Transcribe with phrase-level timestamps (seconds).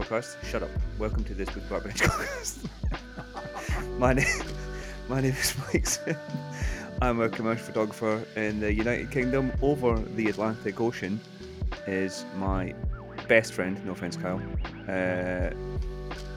[0.00, 0.42] Podcast.
[0.44, 0.70] Shut up.
[0.98, 2.66] Welcome to this Big Park Bench Podcast.
[3.98, 4.26] my name,
[5.08, 6.16] my name is Mike.
[7.02, 9.52] I'm a commercial photographer in the United Kingdom.
[9.60, 11.20] Over the Atlantic Ocean
[11.86, 12.74] is my
[13.28, 13.78] best friend.
[13.84, 14.40] No offense, Kyle.
[14.88, 15.50] Uh,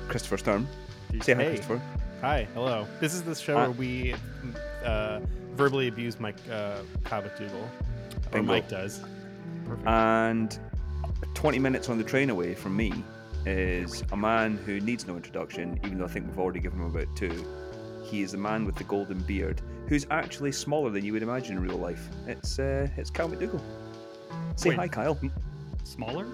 [0.09, 0.67] Christopher Sturm.
[1.21, 1.49] Say hi, Hey.
[1.51, 1.81] Christopher.
[2.21, 2.85] Hi, hello.
[2.99, 4.15] This is the show where we
[4.83, 5.21] uh,
[5.55, 7.67] verbally abuse Mike uh, Kyle McDougall.
[8.33, 8.99] Or Mike does.
[9.65, 9.87] Perfect.
[9.87, 10.59] And
[11.33, 12.91] 20 minutes on the train away from me
[13.45, 16.87] is a man who needs no introduction, even though I think we've already given him
[16.95, 17.45] about two.
[18.03, 21.57] He is the man with the golden beard, who's actually smaller than you would imagine
[21.57, 22.09] in real life.
[22.27, 23.61] It's uh, it's Kyle McDougall.
[24.55, 24.79] Say Wait.
[24.79, 25.17] hi, Kyle.
[25.83, 26.27] Smaller?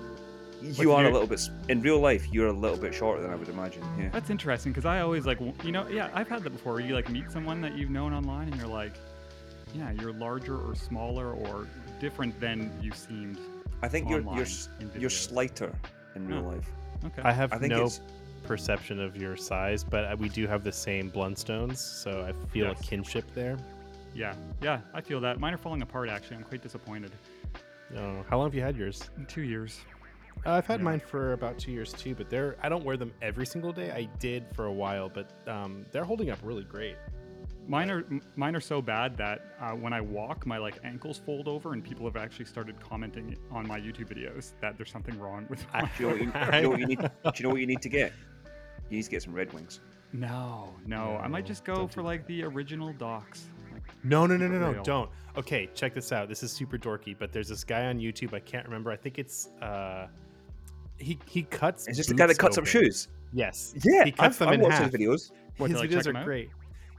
[0.61, 2.27] You are a little bit in real life.
[2.33, 3.81] You're a little bit shorter than I would imagine.
[3.97, 4.09] Yeah.
[4.09, 6.73] That's interesting because I always like, you know, yeah, I've had that before.
[6.73, 8.93] Where you like meet someone that you've known online and you're like,
[9.73, 11.65] yeah, you're larger or smaller or
[12.01, 13.37] different than you seemed.
[13.81, 14.47] I think you're you're
[14.97, 15.73] you're slighter
[16.15, 16.49] in real Oh.
[16.55, 16.69] life.
[17.05, 17.21] Okay.
[17.23, 18.01] I have I no it's
[18.43, 22.67] perception of your size, but uh, we do have the same Blundstones, so I feel
[22.67, 22.79] Yes.
[22.79, 23.57] a kinship there.
[24.13, 25.39] yeah, yeah, I feel that.
[25.39, 26.37] Mine are falling apart actually.
[26.37, 27.11] I'm quite disappointed.
[27.97, 29.09] Oh, how long have you had yours?
[29.17, 29.79] In two years.
[30.45, 30.85] Uh, I've had Yeah.
[30.85, 33.91] mine for about two years too, but they're I don't wear them every single day.
[33.91, 36.95] I did for a while, but um, they're holding up really great.
[37.69, 38.03] Mine are
[38.35, 41.83] mine are so bad that uh, when I walk, my like ankles fold over, and
[41.83, 45.83] people have actually started commenting on my YouTube videos that there's something wrong with I-
[45.83, 46.99] my Do you know what you, do you know what you need?
[46.99, 48.11] Do you know what you need to get?
[48.89, 49.81] You need to get some Red Wings.
[50.13, 53.45] No, no, I might just go for do like the original docs.
[53.71, 54.81] Like, No, no, no, no, no, real.
[54.83, 55.09] don't.
[55.37, 56.27] Okay, check this out.
[56.27, 58.33] This is super dorky, but there's this guy on YouTube.
[58.33, 58.89] I can't remember.
[58.91, 60.07] I think it's uh,
[60.97, 61.87] he he cuts.
[61.87, 63.09] Is this the guy that boots cuts up shoes?
[63.31, 63.75] Yes.
[63.85, 64.91] Yeah, he cuts I've, them I've in watched half.
[64.91, 65.31] his videos.
[65.57, 66.25] What, his till videos are him out?
[66.25, 66.49] great.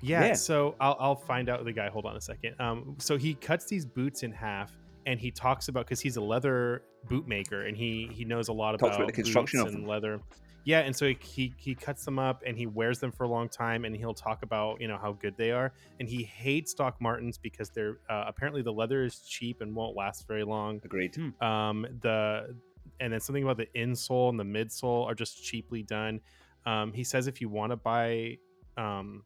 [0.03, 0.33] Yeah, Yeah.
[0.35, 1.89] so I'll, I'll find out the guy.
[1.89, 2.55] Hold on a second.
[2.61, 4.73] Um, so he cuts these boots in half,
[5.07, 8.75] and he talks about because he's a leather bootmaker, and he he knows a lot
[8.75, 10.21] about about the construction boots of and leather.
[10.65, 13.29] Yeah, and so he, he he cuts them up and he wears them for a
[13.29, 15.73] long time, and he'll talk about you know how good they are.
[15.99, 19.97] And he hates Doc Martens because they're uh, apparently the leather is cheap and won't
[19.97, 20.81] last very long.
[20.85, 21.17] Agreed.
[21.41, 22.55] Um, the
[23.01, 26.21] and then something about the insole and the midsole are just cheaply done.
[26.67, 28.37] Um, he says if you want to buy
[28.77, 29.23] um,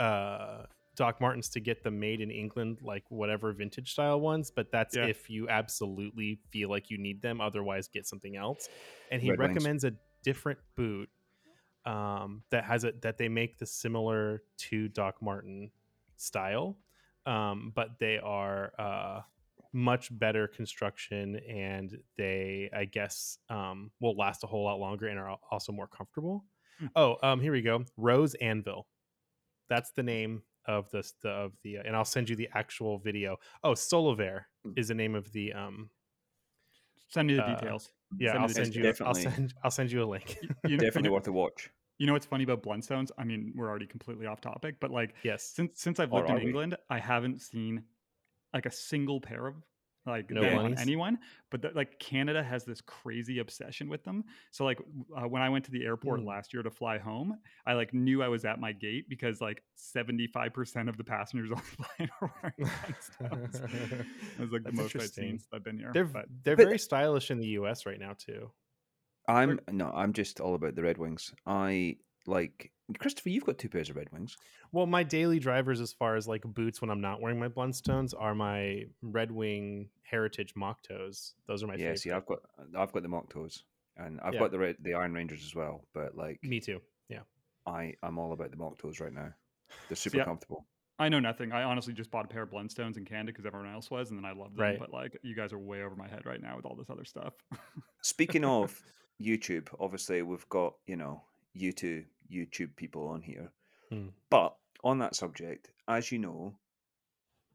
[0.00, 0.66] uh,
[0.96, 4.96] Doc Martens to get them made in England, like whatever vintage style ones, but that's
[4.96, 5.06] Yeah.
[5.06, 7.40] if you absolutely feel like you need them.
[7.40, 8.68] Otherwise, get something else.
[9.10, 9.48] And he Red Wings.
[9.54, 11.08] recommends a different boot
[11.86, 15.70] um, that has it that they make the similar to Doc Marten
[16.16, 16.76] style,
[17.24, 19.20] um, but they are uh,
[19.72, 25.18] much better construction and they, I guess, um, will last a whole lot longer and
[25.18, 26.44] are also more comfortable.
[26.78, 26.86] Hmm.
[26.96, 27.84] Oh, um, here we go.
[27.96, 28.86] Rose Anvil.
[29.70, 33.38] That's the name of this the of the and I'll send you the actual video.
[33.64, 34.72] Oh, Solovair Hmm.
[34.76, 35.90] is the name of the um
[37.08, 37.92] Send me the Uh, details.
[38.18, 40.38] yeah, Send I'll send It's you I'll send I'll send you a link.
[40.42, 41.70] You, you know, Definitely know, worth a watch.
[41.98, 43.10] you know what's funny about Blundstones?
[43.18, 45.42] I mean, we're already completely off topic, but like yes.
[45.44, 46.42] since since I've lived are in we?
[46.48, 47.84] England, I haven't seen
[48.54, 49.56] like a single pair of
[50.06, 50.80] like No them on bunnies?
[50.80, 51.18] anyone.
[51.50, 54.24] But th- like Canada has this crazy obsession with them.
[54.50, 54.78] So like
[55.16, 56.26] uh, when I went to the airport Mm.
[56.26, 59.62] last year to fly home, I like knew I was at my gate because like
[59.74, 64.04] seventy five percent of the passengers on the plane were wearing Blundstones.
[64.38, 65.90] It was like the most I've seen since I've been here.
[65.92, 68.50] They're but they're But- very stylish in the US right now too.
[69.28, 71.32] I'm no, I'm just all about the Red Wings.
[71.46, 71.96] I
[72.26, 73.28] like Christopher.
[73.30, 74.36] You've got two pairs of Red Wings.
[74.72, 78.14] Well, my daily drivers, as far as like boots when I'm not wearing my Blundstones,
[78.18, 81.34] are my Red Wing Heritage Mock Toes.
[81.46, 82.00] Those are my yeah, favorite.
[82.00, 82.40] see, I've got
[82.76, 83.64] I've got the Mock Toes,
[83.96, 84.40] and I've Yeah.
[84.40, 85.84] got the red, the Iron Rangers as well.
[85.94, 86.80] But like, Me too.
[87.08, 87.20] Yeah,
[87.66, 89.32] I I'm all about the Mock Toes right now.
[89.88, 90.24] They're super Yeah.
[90.24, 90.66] comfortable.
[90.98, 91.50] I know nothing.
[91.50, 94.18] I honestly just bought a pair of Blundstones in Canada because everyone else was, and
[94.18, 94.62] then I loved them.
[94.64, 94.78] Right.
[94.78, 97.06] But like, you guys are way over my head right now with all this other
[97.06, 97.32] stuff.
[98.02, 98.80] Speaking of
[99.20, 101.22] YouTube, obviously we've got you know
[101.56, 103.52] YouTube YouTube people on here,
[103.90, 104.08] Hmm.
[104.30, 106.58] but on that subject, as you know,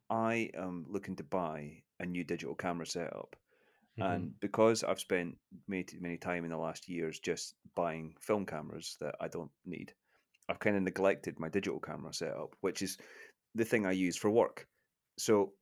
[0.09, 3.35] I am looking to buy a new digital camera setup.
[3.97, 4.05] Mhm.
[4.05, 8.97] and because I've spent many many time in the last years just buying film cameras
[9.01, 9.95] that I don't need,
[10.49, 12.97] I've kind of neglected my digital camera setup, which is
[13.55, 14.69] the thing I use for work.
[15.19, 15.57] So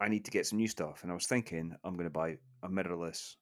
[0.00, 2.38] I need to get some new stuff, and I was thinking I'm going to buy
[2.62, 3.36] a mirrorless.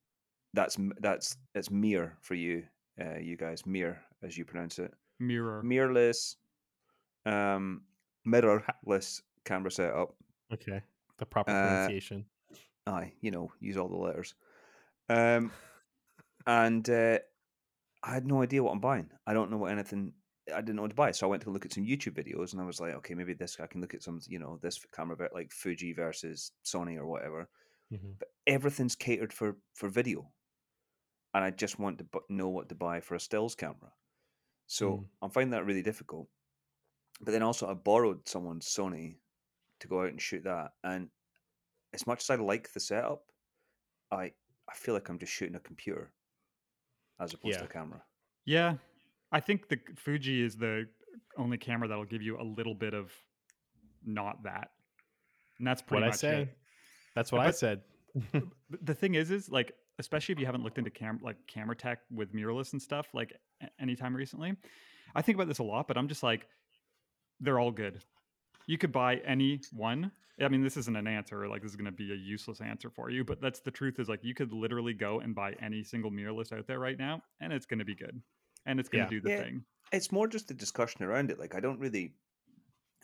[0.55, 2.69] That's that's it's mirror for you,
[3.01, 5.63] uh, you guys, mirror as you pronounce it, Mirror.
[5.65, 6.37] mirrorless,
[7.27, 7.83] um,
[8.27, 10.15] mirrorless camera setup.
[10.53, 10.83] Okay.
[11.19, 12.25] The proper Uh, pronunciation.
[12.87, 14.35] Aye, you know, use all the letters.
[15.09, 15.51] Um,
[16.47, 17.19] and uh,
[18.03, 19.11] I had no idea what I'm buying.
[19.27, 20.13] I don't know what anything
[20.55, 22.53] I didn't know what to buy, so I went to look at some YouTube videos,
[22.53, 24.79] and I was like, okay, maybe this I can look at some, you know, this
[24.95, 27.49] camera ver- like Fuji versus Sony or whatever.
[27.91, 28.19] Mhm.
[28.19, 30.31] But everything's catered for for video,
[31.33, 33.93] and I just want to know what to buy for a stills camera.
[34.67, 35.05] So Mm.
[35.23, 36.29] I'm finding that really difficult.
[37.21, 39.17] But then also, I borrowed someone's Sony
[39.81, 41.11] to go out and shoot that, and
[41.93, 43.25] as much as I like the setup,
[44.11, 44.33] I
[44.69, 46.13] I feel like I'm just shooting a computer
[47.21, 48.03] as opposed to a camera.
[48.47, 48.77] Yeah,
[49.31, 50.89] I think the Fuji is the
[51.37, 53.13] only camera that'll give you a little bit of
[54.05, 54.71] not that,
[55.59, 56.43] and that's pretty What I much say.
[56.43, 56.59] it.
[57.15, 57.83] That's what I said.
[58.83, 62.01] The thing is, is like especially if you haven't looked into cam like camera tech
[62.11, 63.33] with mirrorless and stuff like
[63.63, 64.55] a- anytime recently.
[65.15, 66.49] I think about this a lot, but I'm just like,
[67.41, 68.03] they're all good.
[68.67, 70.11] You could buy any one.
[70.43, 71.47] I mean, this isn't an answer.
[71.49, 74.01] Like this is going to be a useless answer for you, but that's the truth.
[74.01, 77.23] Is like you could literally go and buy any single mirrorless out there right now,
[77.41, 78.21] and it's going to be good,
[78.67, 79.09] and it's going Yeah.
[79.11, 79.43] to do the Yeah.
[79.43, 79.65] thing.
[79.93, 81.39] It's more just the discussion around it.
[81.39, 82.15] Like I don't really,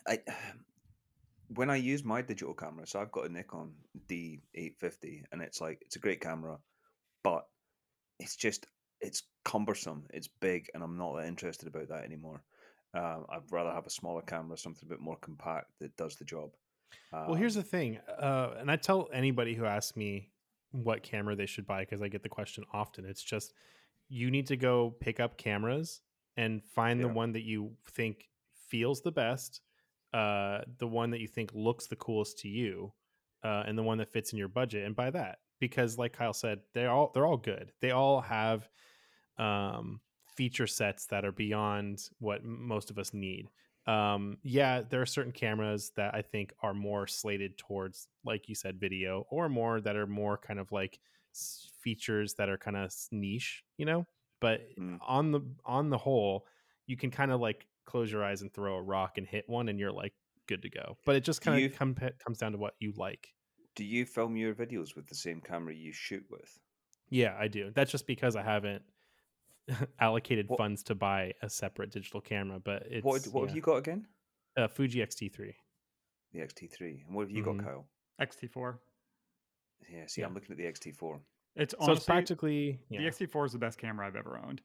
[0.07, 0.19] I
[1.55, 3.73] when I use my digital camera, so I've got a Nikon
[4.09, 6.57] D850, and it's like it's a great camera,
[7.23, 7.47] but
[8.19, 8.65] it's just
[8.99, 12.43] it's cumbersome, it's big, and I'm not that interested about that anymore.
[12.93, 16.25] Um, I'd rather have a smaller camera, something a bit more compact that does the
[16.25, 16.51] job.
[17.11, 20.29] Well, here's Um, the thing, uh, and I tell anybody who asks me
[20.71, 23.05] what camera they should buy because I get the question often.
[23.05, 23.53] It's just
[24.09, 26.01] you need to go pick up cameras
[26.37, 27.07] and find Yeah.
[27.07, 29.61] the one that you think feels the best,
[30.13, 32.93] uh, the one that you think looks the coolest to you,
[33.43, 35.39] uh, and the one that fits in your budget, and buy that.
[35.61, 37.71] Because, like Kyle said, they all they're all good.
[37.79, 38.67] They all have
[39.37, 40.01] um,
[40.35, 43.49] feature sets that are beyond what most of us need
[43.87, 48.53] um yeah there are certain cameras that i think are more slated towards like you
[48.53, 50.99] said video or more that are more kind of like
[51.81, 54.05] features that are kind of niche you know
[54.39, 54.99] but Mm.
[55.01, 56.45] on the on the whole
[56.85, 59.67] you can kind of like close your eyes and throw a rock and hit one
[59.67, 60.13] and you're like
[60.47, 63.29] good to go but it just kind of come, comes down to what you like
[63.75, 66.59] do you film your videos with the same camera you shoot with?
[67.09, 68.81] yeah i do that's just because i haven't
[69.99, 73.47] allocated What- funds to buy a separate digital camera but it's what what yeah.
[73.47, 74.07] have you got again?
[74.57, 75.53] uh, fuji xt3
[76.33, 77.05] The XT3.
[77.07, 77.57] And what have you Mhm.
[77.57, 77.85] got, Kyle?
[78.21, 78.77] XT4.
[79.91, 80.27] Yeah, see, Yeah.
[80.27, 81.19] I'm looking at the XT4.
[81.57, 82.97] It's so it's practically the.
[82.97, 84.61] XT4 is the best camera I've ever owned.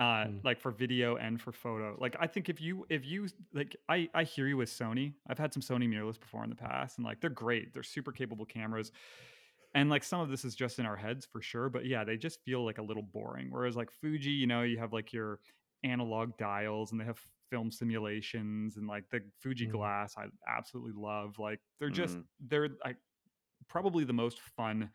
[0.00, 0.40] Uh, Mm.
[0.44, 1.94] like for video and for photo.
[2.00, 5.14] Like I think if you if you like I I hear you with Sony.
[5.28, 7.74] I've had some Sony mirrorless before in the past and like they're great.
[7.74, 8.92] They're super capable cameras.
[9.74, 12.16] And like some of this is just in our heads for sure, but yeah, they
[12.16, 13.50] just feel like a little boring.
[13.50, 15.40] Whereas like Fuji, you know, you have like your
[15.84, 17.20] analog dials and they have
[17.50, 19.72] film simulations and like the Fuji Mhm.
[19.72, 21.38] glass I absolutely love.
[21.38, 22.26] Like they're just Mhm.
[22.40, 22.96] they're like
[23.68, 24.92] probably the most fun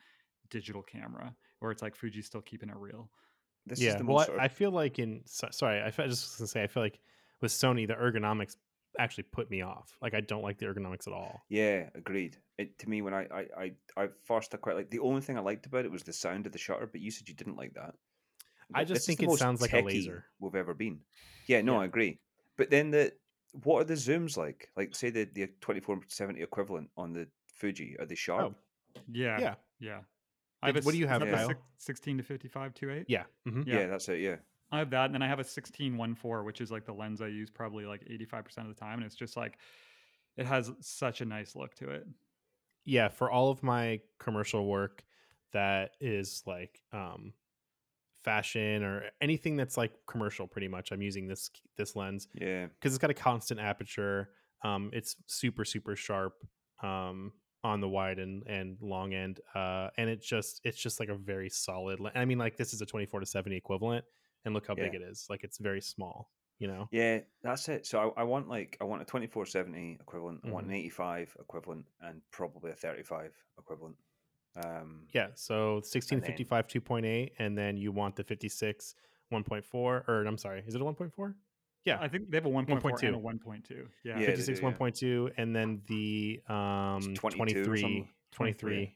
[0.50, 3.12] digital camera where it's like Fuji's still keeping it real.
[3.66, 6.08] This yeah, is the well, most I, I feel like in so, sorry, I fe-
[6.08, 7.00] just was gonna say I feel like
[7.42, 8.58] with Sony the ergonomics
[9.00, 9.98] actually put me off.
[10.02, 11.44] Like I don't like the ergonomics at all.
[11.50, 12.38] Yeah, agreed.
[12.58, 15.38] It to me when I I I, I first I quite like the only thing
[15.38, 17.58] I liked about it was the sound of the shutter, but you said you didn't
[17.58, 17.96] like that.
[18.74, 20.26] I just think it sounds like a laser.
[20.40, 21.00] we've ever been.
[21.48, 21.80] Yeah, no, Yeah.
[21.80, 22.20] I agree.
[22.58, 23.14] But then the
[23.64, 24.70] what are the zooms like?
[24.76, 28.56] Like say the the twenty four seventy equivalent on the Fuji are they sharp?
[28.98, 29.40] Oh, Yeah.
[29.40, 30.00] yeah, Yeah.
[30.62, 31.48] What do you have, the Kyle?
[31.48, 33.06] six- 16 to 55 2.8?
[33.08, 33.80] yeah, hmm yeah.
[33.80, 33.88] yeah.
[33.88, 34.20] that's it.
[34.20, 34.38] Yeah,
[34.72, 35.06] I have that.
[35.06, 37.86] And then I have a 16 1.4, which is like the lens I use probably
[37.86, 38.98] like 85% of the time.
[38.98, 39.58] And it's just like,
[40.38, 42.08] it has such a nice look to it.
[42.84, 43.08] yeah.
[43.10, 45.04] For all of my commercial work,
[45.54, 47.32] that is like um
[48.24, 50.48] fashion or anything that's like commercial.
[50.48, 52.66] Pretty much, I'm using this this lens yeah.
[52.66, 54.30] because it's got a constant aperture.
[54.64, 56.34] Um, it's super super sharp
[56.84, 57.32] um,
[57.66, 61.16] on the wide and and long end, uh, and it just it's just like a
[61.16, 62.00] very solid.
[62.14, 64.06] I mean, like this is a 24 to 70 equivalent,
[64.44, 65.26] and look how big it is.
[65.30, 66.30] Like it's very small.
[66.60, 66.88] You know.
[66.92, 67.86] Yeah, that's it.
[67.86, 70.72] So I, I want like I want a twenty four seventy equivalent, I want an
[70.72, 70.78] Mhm.
[70.78, 73.98] eighty five equivalent, and probably a thirty five equivalent.
[74.64, 75.30] Um, Yeah.
[75.36, 76.82] So 1655 then...
[76.82, 78.96] 2.8 and then you want the 56
[79.34, 81.34] 1.4, or I'm sorry, is it a 1.4?
[81.86, 82.00] Yeah.
[82.02, 83.04] I think they have a 1.4 1.2.
[83.08, 83.88] and a 1.2.
[84.04, 84.14] Yeah.
[84.14, 84.72] Yeah, they 56 do, yeah.
[84.74, 88.96] 1.2 and then the um 22 23 23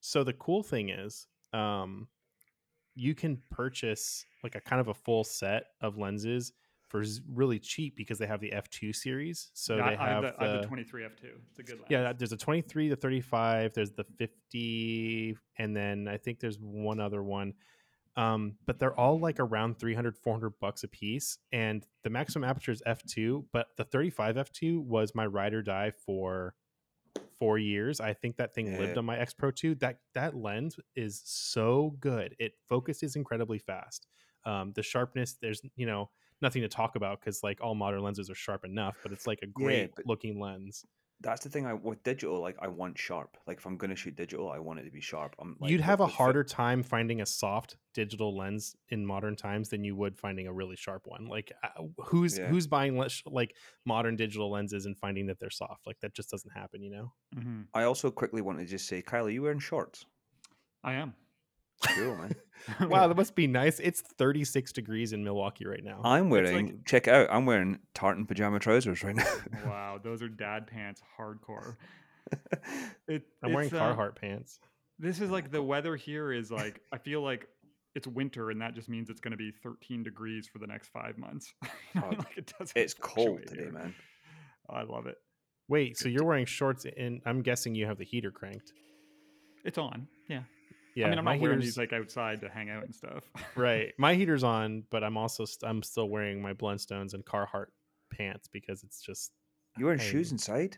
[0.00, 2.06] so the cool thing is um
[2.94, 6.52] you can purchase like a kind of a full set of lenses
[6.88, 10.24] for really cheap because they have the f2 series so Yeah, they I, I have,
[10.24, 11.08] have the, I have the- the 23 F2.
[11.50, 11.86] It's a good lens.
[11.90, 16.98] yeah there's a 23 the 35 there's the 50 and then i think there's one
[17.00, 17.52] other one
[18.18, 22.72] um, but they're all like around 300 400 bucks a piece and the maximum aperture
[22.72, 26.54] is f2 but the 35 f2 was my ride or die for
[27.38, 28.00] four years.
[28.00, 31.96] I think that thing lived on my x pro 2 that that lens is so
[32.00, 32.34] good.
[32.38, 34.06] It focuses incredibly fast.
[34.44, 36.10] Um, the sharpness there's you know
[36.42, 39.38] nothing to talk about because like all modern lenses are sharp enough, but it's like
[39.42, 40.84] a Yeah, great but- looking lens.
[41.20, 41.66] That's the thing.
[41.66, 43.36] I with digital, like I want sharp.
[43.46, 45.34] Like if I'm gonna shoot digital, I want it to be sharp.
[45.40, 49.04] I'm like, You'd have a with fi- harder time finding a soft digital lens in
[49.04, 51.26] modern times than you would finding a really sharp one.
[51.26, 52.46] Like uh, who's Yeah.
[52.46, 55.86] who's buying les- like modern digital lenses and finding that they're soft?
[55.86, 57.12] Like that just doesn't happen, you know.
[57.34, 57.66] Mhm.
[57.74, 60.06] I also quickly want to just say, Kyle, are you wearing shorts?
[60.84, 61.14] I am.
[61.86, 62.16] Cool,
[62.80, 62.88] man.
[62.88, 63.78] wow, that must be nice.
[63.80, 66.00] It's 36 degrees in Milwaukee right now.
[66.04, 66.66] I'm wearing.
[66.66, 67.28] like- check out.
[67.30, 69.26] I'm wearing tartan pajama trousers right now.
[69.64, 71.76] wow, those are dad pants, hardcore.
[73.08, 74.60] It, I'm wearing it's, uh, Carhartt pants.
[74.98, 77.48] This is like the weather here is like I feel like
[77.94, 80.88] it's winter and that just means it's going to be 13 degrees for the next
[80.88, 81.54] five months.
[81.96, 83.72] Oh, like it doesn't it's cold today, here.
[83.72, 83.94] man.
[84.68, 85.16] I love it.
[85.68, 88.72] Wait, so you're wearing shorts and I'm guessing you have the heater cranked.
[89.64, 90.06] It's on.
[90.28, 90.42] Yeah.
[90.98, 92.94] Yeah, I mean, I'm my not wearing heater's these like outside to hang out and
[92.94, 93.22] stuff.
[93.54, 93.92] right.
[93.98, 97.66] My heater's on, but I'm also st- I'm still wearing my Blundstones and Carhartt
[98.10, 99.32] pants because it's just
[99.76, 100.10] You wearing Hey.
[100.10, 100.76] shoes inside?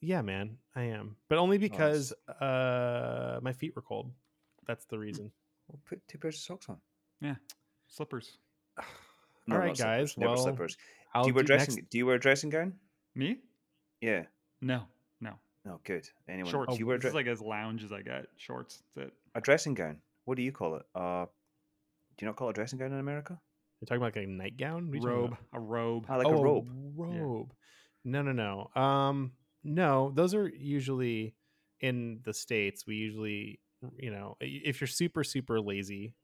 [0.00, 1.16] yeah, man, I am.
[1.28, 4.10] But only because uh my feet were cold.
[4.66, 5.30] That's the reason.
[5.68, 6.78] Well, put two pairs of socks on.
[7.20, 7.36] Yeah,
[7.86, 8.38] slippers.
[9.46, 9.78] No, All right, not slippers,
[10.14, 10.76] guys, Never well, slippers.
[11.14, 11.74] Do you wear do dressing?
[11.76, 12.74] next- Do you wear a dressing gown?
[13.14, 13.38] Me?
[14.00, 14.24] Yeah.
[14.60, 14.84] No.
[15.70, 15.74] No.
[15.74, 16.08] No, good.
[16.28, 16.50] Anyone?
[16.50, 16.72] Shorts.
[16.74, 18.26] Do you wear a, this is like as lounge as I get.
[18.36, 18.82] Shorts.
[18.96, 19.14] That's it.
[19.34, 19.98] a dressing gown?
[20.24, 20.82] What do you call it?
[20.94, 21.26] Uh,
[22.16, 23.38] do you not call it a dressing gown in America?
[23.80, 24.88] You're talking about like a nightgown?
[24.88, 25.36] What are you talking Robe.
[25.52, 26.06] A robe.
[26.08, 26.68] Ah, like oh, a robe.
[26.96, 27.52] robe.
[28.04, 28.80] No, no, no.
[28.80, 29.32] Um,
[29.64, 31.34] no, those are usually
[31.80, 32.86] in the states.
[32.86, 33.60] We usually,
[33.98, 36.14] you know, if you're super super lazy,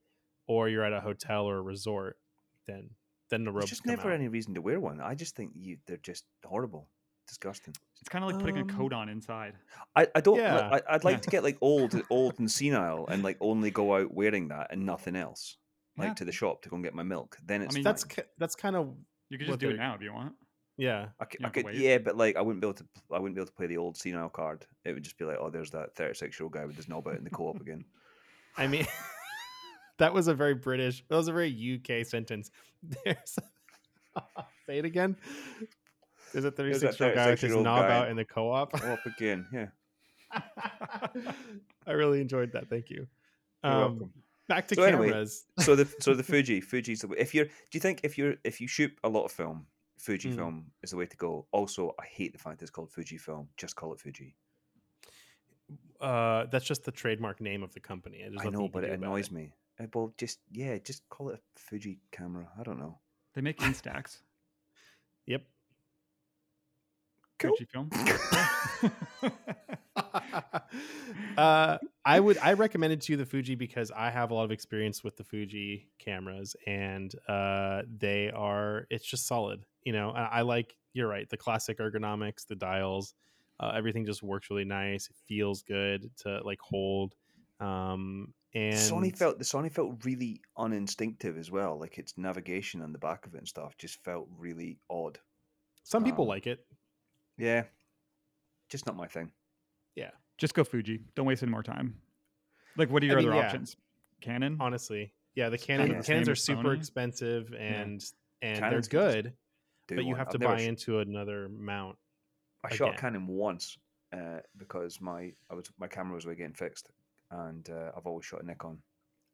[0.46, 2.18] or you're at a hotel or a resort,
[2.66, 2.90] then
[3.30, 4.14] then the There's just come never out.
[4.14, 5.00] any reason to wear one.
[5.00, 6.88] I just think you they're just horrible,
[7.26, 7.74] disgusting.
[8.06, 9.54] It's kind of like putting Um, a coat on inside.
[9.96, 10.38] I, I don't.
[10.38, 10.68] Yeah.
[10.68, 11.20] Like, I, I'd like Yeah.
[11.22, 14.86] to get like old, old and senile, and like only go out wearing that and
[14.86, 15.56] nothing else,
[15.98, 16.14] like Yeah.
[16.14, 17.36] to the shop to go and get my milk.
[17.44, 18.10] Then it's mean, That's fine.
[18.24, 18.94] ki- that's kind of
[19.28, 20.34] You could just do it now if you want.
[20.76, 21.08] yeah.
[21.18, 22.86] I could, I could yeah, but like I wouldn't be able to.
[23.12, 24.64] I wouldn't be able to play the old senile card.
[24.84, 27.08] It would just be like, oh, there's that 36 year old guy with his knob
[27.08, 27.84] out in the co-op again.
[28.56, 28.86] I mean,
[29.98, 31.02] that was a very British.
[31.08, 31.50] That was a very
[31.84, 32.52] UK sentence.
[33.04, 33.36] There's
[34.66, 35.16] say it again.
[36.32, 37.96] There's a 36 year old guy with his 36-year-old knob guy.
[37.98, 38.72] out in the co-op.
[38.72, 39.66] Co-op again, yeah.
[41.86, 42.68] I really enjoyed that.
[42.68, 43.06] Thank you.
[43.64, 44.12] You're Um, welcome.
[44.48, 45.44] back to So anyway, cameras.
[45.60, 47.16] So the so the Fuji Fuji's the way.
[47.18, 49.66] If you're, do you think if you're if you shoot a lot of film,
[49.98, 50.36] Fuji Mm.
[50.36, 51.46] film is the way to go.
[51.52, 53.48] Also, I hate the fact it's called Fuji film.
[53.56, 54.34] Just call it Fuji.
[56.00, 58.18] Uh, that's just the trademark name of the company.
[58.28, 59.52] There's I know, but it do about annoys me.
[59.80, 62.48] Uh, Well, just yeah, just call it a Fuji camera.
[62.58, 62.98] I don't know.
[63.34, 64.18] They make Instax.
[65.26, 65.42] Yep.
[67.38, 67.56] Cool.
[67.56, 67.90] Fuji film.
[71.36, 74.50] uh, I would I recommended to you the Fuji because I have a lot of
[74.50, 79.64] experience with the Fuji cameras and uh, they are it's just solid.
[79.84, 83.14] You know, I, I like you're right the classic ergonomics, the dials,
[83.60, 85.08] uh, everything just works really nice.
[85.08, 87.14] It feels good to like hold.
[87.60, 91.78] Um, and Sony felt the Sony felt really uninstinctive as well.
[91.78, 95.18] Like its navigation on the back of it and stuff just felt really odd.
[95.84, 96.64] some people um, like it.
[97.38, 97.64] Yeah,
[98.70, 99.30] just not my thing.
[99.94, 101.00] Yeah, just go Fuji.
[101.14, 101.96] Don't waste any more time.
[102.76, 103.46] Like, what are I your mean, other yeah.
[103.46, 103.76] options?
[104.20, 104.56] Canon.
[104.60, 106.76] Honestly, yeah, the kind Canon of Canons are super Sony.
[106.78, 108.02] expensive and
[108.42, 109.24] and Canon's they're good.
[109.88, 110.18] good, but you one.
[110.18, 111.96] have I've to buy sh- into another mount.
[112.64, 112.98] I shot again.
[113.00, 113.76] Canon once
[114.14, 116.90] uh, because my I was my camera was away getting fixed,
[117.30, 118.78] and uh, I've always shot a Nikon,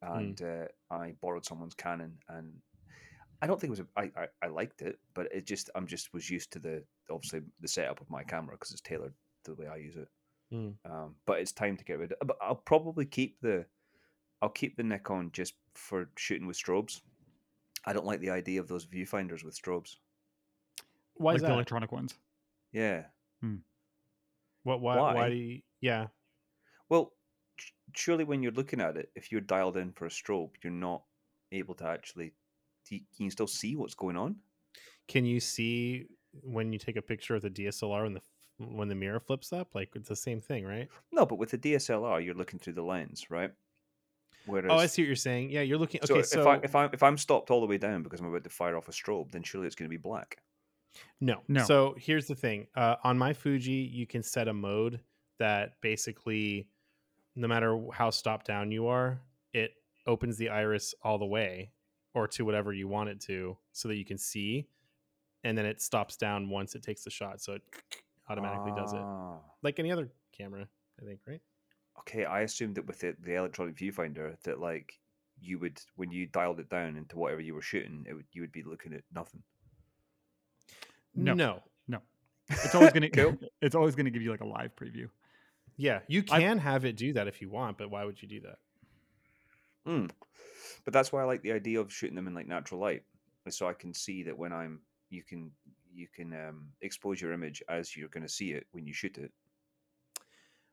[0.04, 0.18] Hmm.
[0.18, 2.52] and uh, I borrowed someone's Canon, and
[3.42, 5.86] I don't think it was a, I, I I liked it, but it just I'm
[5.86, 9.50] just was used to the obviously the setup of my camera because it's tailored to
[9.50, 10.08] the way I use it.
[10.50, 10.70] Hmm.
[10.90, 12.26] Um, but it's time to get rid of.
[12.26, 13.66] But I'll probably keep the
[14.40, 17.02] I'll keep the Nikon just for shooting with strobes.
[17.84, 19.96] I don't like the idea of those viewfinders with strobes.
[21.14, 22.14] Why like is the electronic ones.
[22.72, 23.04] Yeah.
[24.62, 24.80] What?
[24.80, 24.96] Why?
[24.96, 25.14] Why?
[25.14, 25.28] Why?
[25.30, 26.06] do you, yeah.
[26.88, 27.12] Well,
[27.94, 31.02] surely when you're looking at it, if you're dialed in for a strobe, you're not
[31.50, 32.34] able to actually.
[32.88, 34.36] Do you- Can you still see what's going on?
[35.08, 36.06] Can you see
[36.42, 38.22] when you take a picture of the DSLR when the
[38.58, 39.74] when the mirror flips up?
[39.74, 40.88] Like it's the same thing, right?
[41.10, 43.50] No, but with the DSLR, you're looking through the lens, right?
[44.46, 45.50] Whereas, Oh, I see what you're saying.
[45.50, 46.00] Yeah, you're looking.
[46.04, 48.20] So, Okay, if so I if I if I'm stopped all the way down because
[48.20, 50.38] I'm about to fire off a strobe, then surely it's going to be black.
[51.20, 51.42] No.
[51.48, 51.64] No.
[51.64, 52.66] So here's the thing.
[52.74, 55.00] Uh, on my Fuji, you can set a mode
[55.38, 56.68] that basically,
[57.34, 59.20] no matter how stopped down you are,
[59.54, 59.72] it
[60.06, 61.70] opens the iris all the way
[62.14, 64.66] or to whatever you want it to so that you can see.
[65.44, 67.40] And then it stops down once it takes the shot.
[67.40, 67.62] So it
[68.28, 69.00] automatically does it.
[69.00, 69.38] Ah.
[69.62, 70.68] Like any other camera,
[71.00, 71.40] I think, right?
[72.00, 74.98] Okay, I assumed that with the, the electronic viewfinder that like
[75.40, 78.40] you would when you dialed it down into whatever you were shooting, it would, you
[78.42, 79.42] would be looking at nothing.
[81.14, 81.34] No.
[81.34, 81.62] no.
[82.48, 83.36] It's always gonna Cool.
[83.60, 85.08] it's always gonna give you like a live preview.
[85.76, 88.28] Yeah, you I've- can have it do that if you want, but why would you
[88.28, 88.58] do that?
[89.86, 90.10] Mm.
[90.84, 93.02] But that's why I like the idea of shooting them in like natural light,
[93.48, 95.52] so I can see that when I'm, you can
[95.94, 99.18] you can um, expose your image as you're going to see it when you shoot
[99.18, 99.30] it.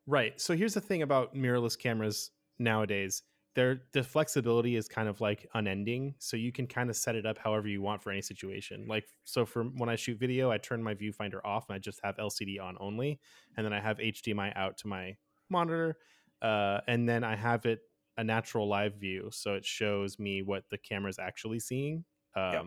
[0.08, 0.40] Right.
[0.40, 3.24] So here's the thing about mirrorless cameras nowadays.
[3.56, 6.16] Their the flexibility is kind of like unending.
[6.20, 8.86] So you can kind of set it up however you want for any situation.
[8.88, 12.00] Like so for when I shoot video, I turn my viewfinder off and I just
[12.04, 13.20] have LCD on only.
[13.58, 15.18] And then I have HDMI out to my
[15.50, 15.98] monitor.
[16.42, 17.82] Uh, and then I have it
[18.20, 19.30] a natural live view.
[19.32, 22.06] So it shows me what the camera is actually seeing.
[22.36, 22.66] Um Yep.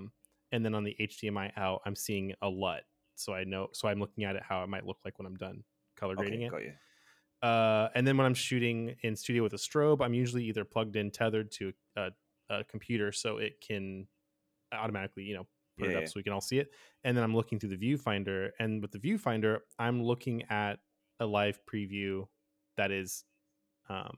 [0.53, 2.83] and then on the HDMI out, I'm seeing a LUT.
[3.15, 5.37] So I know so I'm looking at it how it might look like when I'm
[5.37, 5.65] done
[5.97, 6.51] color grading Okay, it.
[6.51, 6.73] got you.
[7.43, 10.95] Uh, and then when I'm shooting in studio with a strobe, I'm usually either plugged
[10.97, 12.11] in, tethered to a,
[12.49, 14.07] a computer, so it can
[14.73, 15.47] automatically, you know,
[15.79, 16.07] put it up yeah.
[16.07, 16.71] so we can all see it.
[17.03, 20.79] And then I'm looking through the viewfinder, and with the viewfinder, I'm looking at
[21.19, 22.27] a live preview
[22.77, 23.25] that is
[23.89, 24.17] um,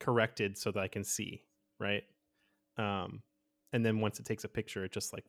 [0.00, 1.42] corrected so that I can see,
[1.78, 2.04] right?
[2.78, 3.22] Um,
[3.72, 5.24] and then once it takes a picture, it just like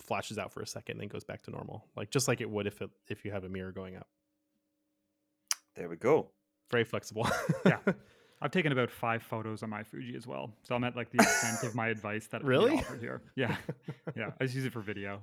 [0.00, 2.48] flashes out for a second, and then goes back to normal, like just like it
[2.50, 4.06] would if it if you have a mirror going up.
[5.76, 6.30] There we go.
[6.70, 7.28] Very flexible.
[7.64, 7.78] Yeah.
[8.40, 11.20] I've taken about five photos on my Fuji as well, so I'm at like the
[11.20, 12.76] extent of my advice that Really?
[12.76, 13.20] offered here.
[13.36, 13.56] Yeah,
[14.16, 14.30] yeah.
[14.40, 15.22] I just use it for video,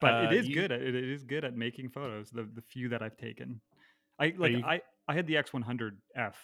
[0.00, 0.72] but Uh, it is you- good.
[0.72, 2.30] At, it is good at making photos.
[2.30, 3.60] The the few that I've taken,
[4.18, 4.52] I like.
[4.52, 6.34] you- I I had the X100F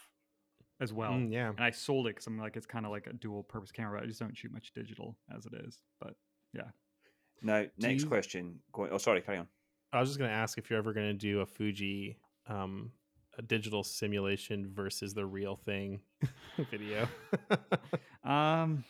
[0.81, 1.49] as well, Mm, yeah.
[1.51, 4.01] and I sold it because I'm like it's kind of like a dual purpose camera.
[4.03, 5.81] I just don't shoot much digital as it is.
[6.01, 6.15] But
[6.55, 6.71] yeah.
[7.43, 8.61] Now, next you- question.
[8.73, 8.91] Going.
[8.93, 9.21] Oh, sorry.
[9.21, 9.49] Carry on.
[9.93, 12.17] I was just going to ask if you're ever going to do a Fuji
[12.47, 12.93] um,
[13.39, 16.01] a digital simulation versus the real thing
[16.71, 17.09] video.
[18.25, 18.85] Um,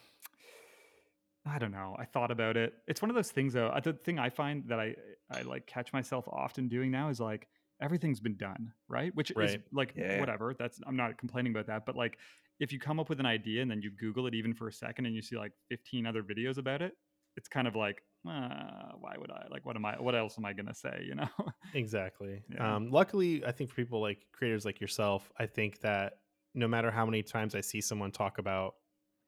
[1.47, 1.97] I don't know.
[1.99, 2.75] I thought about it.
[2.89, 3.73] It's one of those things, though.
[3.83, 4.95] The thing I find that I
[5.31, 7.47] I like catch myself often doing now is like
[7.81, 9.15] everything's been done, right?
[9.15, 9.37] Which is
[9.73, 10.55] like Yeah, whatever.
[10.59, 12.19] That's I'm not complaining about that, but like
[12.59, 14.73] if you come up with an idea and then you Google it even for a
[14.73, 16.93] second and you see like 15 other videos about it,
[17.37, 19.47] it's kind of like, uh, why would I?
[19.51, 19.99] Like, what am I?
[19.99, 21.05] What else am I gonna say?
[21.09, 21.29] You know?
[21.75, 22.43] exactly.
[22.53, 22.77] Yeah.
[22.77, 26.19] Um, luckily, I think for people like creators like yourself, I think that
[26.55, 28.75] no matter how many times I see someone talk about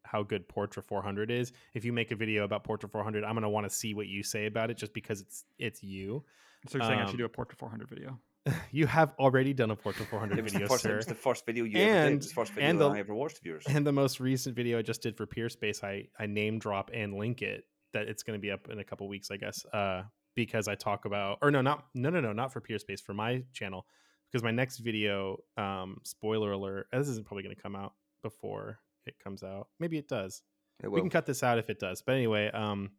[0.04, 3.42] how good Portra 400 is, if you make a video about Portra 400, I'm going
[3.44, 6.24] to want to see what you say about it just because it's it's you.
[6.68, 8.18] so you're saying I should Um, do a Portra 400 video?
[8.72, 11.14] you have already done a Portra 400 It was, the video, first, it was the
[11.14, 11.94] first video you ever did.
[11.94, 13.64] It And- was the first video and the- I ever watched of yours.
[13.68, 17.14] And the most recent video I just did for Peerspace, I I name drop and
[17.14, 17.64] link it.
[17.92, 19.66] That it's going to be up in a couple weeks, I guess.
[19.66, 23.12] Uh, because I talk about, or no, not no, no, no, not for Peerspace, for
[23.14, 23.86] my channel.
[24.30, 28.78] Because my next video, um, spoiler alert, this isn't probably going to come out before
[29.04, 29.68] it comes out.
[29.78, 30.42] Maybe it does.
[30.82, 32.00] It We can cut this out if it does.
[32.00, 32.92] But anyway, um,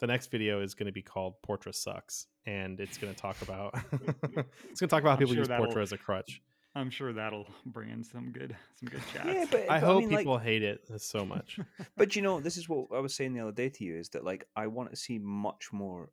[0.00, 3.40] the next video is going to be called Portra sucks, and it's going to talk
[3.42, 4.44] about it's going
[4.80, 6.42] to talk about how I'm people sure use that'll- Portra as a crutch.
[6.72, 9.26] I'm sure that'll bring in some good some good chats.
[9.26, 11.58] yeah, but, I but hope mean, like- people hate it so much.
[11.96, 14.08] But you know, this is what I was saying the other day to you is
[14.10, 16.10] that like I want to see much more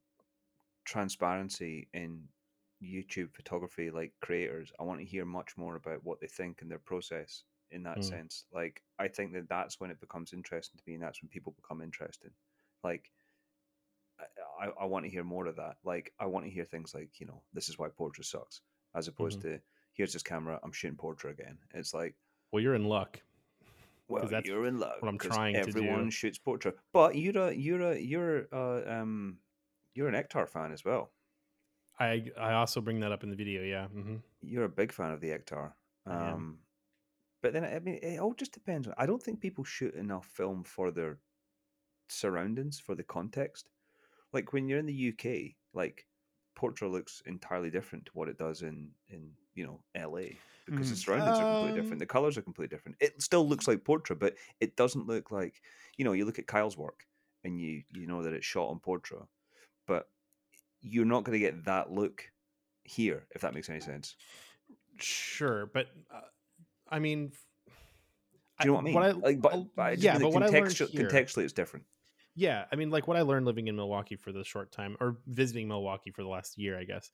[0.85, 2.23] transparency in
[2.83, 4.71] YouTube photography, like creators.
[4.79, 7.99] I want to hear much more about what they think and their process in that
[7.99, 8.03] Mm.
[8.03, 8.45] sense.
[8.53, 11.53] Like I think that that's when it becomes interesting to me, and that's when people
[11.53, 12.31] become interested.
[12.83, 13.11] Like
[14.59, 15.77] I, I, want to hear more of that.
[15.83, 18.61] Like I want to hear things like you know, this is why Portra sucks,
[18.95, 19.59] as opposed to
[19.93, 21.57] here's this camera, I'm shooting Portra again.
[21.73, 22.15] It's like
[22.51, 23.19] well, you're in luck.
[24.07, 25.01] well, that's you're in luck.
[25.01, 25.69] what I'm trying to do.
[25.69, 29.37] Everyone shoots Portra, but you're a you're a you're a, um
[29.93, 31.11] you're an Ektar fan as well.
[31.99, 33.63] I I also bring that up in the video.
[33.63, 33.87] Yeah.
[33.87, 35.73] hmm You're a big fan of the Ektar.
[36.05, 36.59] Um,
[37.41, 38.87] but then I mean, it all just depends.
[38.87, 41.17] on I don't think people shoot enough film for their
[42.07, 43.69] surroundings, for the context.
[44.33, 46.07] Like when you're in the UK, like
[46.57, 50.95] Portra looks entirely different to what it does in in you know LA because the
[50.95, 50.97] Mhm.
[50.97, 51.99] surroundings are completely Um, different.
[51.99, 52.97] The colors are completely different.
[52.99, 55.61] It still looks like Portra, but it doesn't look like
[55.97, 56.13] you know.
[56.13, 57.07] You look at Kyle's work
[57.43, 59.27] and you you know that it's shot on Portra,
[59.87, 60.09] but
[60.81, 62.31] you're not going to get that look
[62.85, 64.17] here if that makes any sense.
[64.99, 66.21] Sure, but uh,
[66.89, 67.33] I mean,
[68.59, 68.93] Do you know what I mean?
[68.93, 71.85] What I, like, but, but I yeah, but what I learned here, contextually, it's different.
[72.37, 75.17] Yeah, I mean, like what I learned living in Milwaukee for the short time, or
[75.25, 77.09] visiting Milwaukee for the last year, I guess,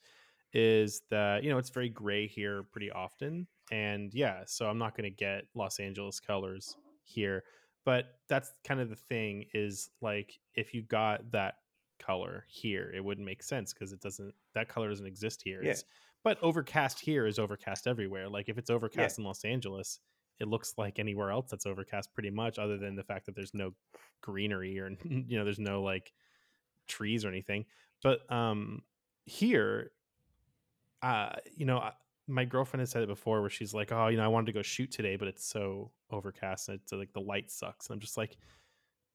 [0.53, 4.97] is that you know it's very gray here pretty often, and yeah, so I'm not
[4.97, 7.43] going to get Los Angeles colors here,
[7.86, 11.55] but that's kind of the thing is like if you got that
[11.99, 15.63] color here, it wouldn't make sense because it doesn't that color doesn't exist here.
[15.63, 15.71] Yeah.
[15.71, 15.86] It's,
[16.25, 18.27] but overcast here is overcast everywhere.
[18.27, 19.99] Like if it's overcast in Los Angeles,
[20.43, 23.53] it looks like anywhere else that's overcast pretty much other than the fact that there's
[23.56, 23.71] no
[24.21, 26.13] greenery or you know there's no like
[26.88, 27.65] trees or anything.
[28.03, 28.82] But um
[29.25, 29.91] here
[31.01, 31.82] uh you know
[32.27, 34.51] my girlfriend has said it before where she's like oh you know i wanted to
[34.53, 37.88] go shoot today but it's so overcast and it's like the light sucks.
[37.88, 38.38] And i'm just like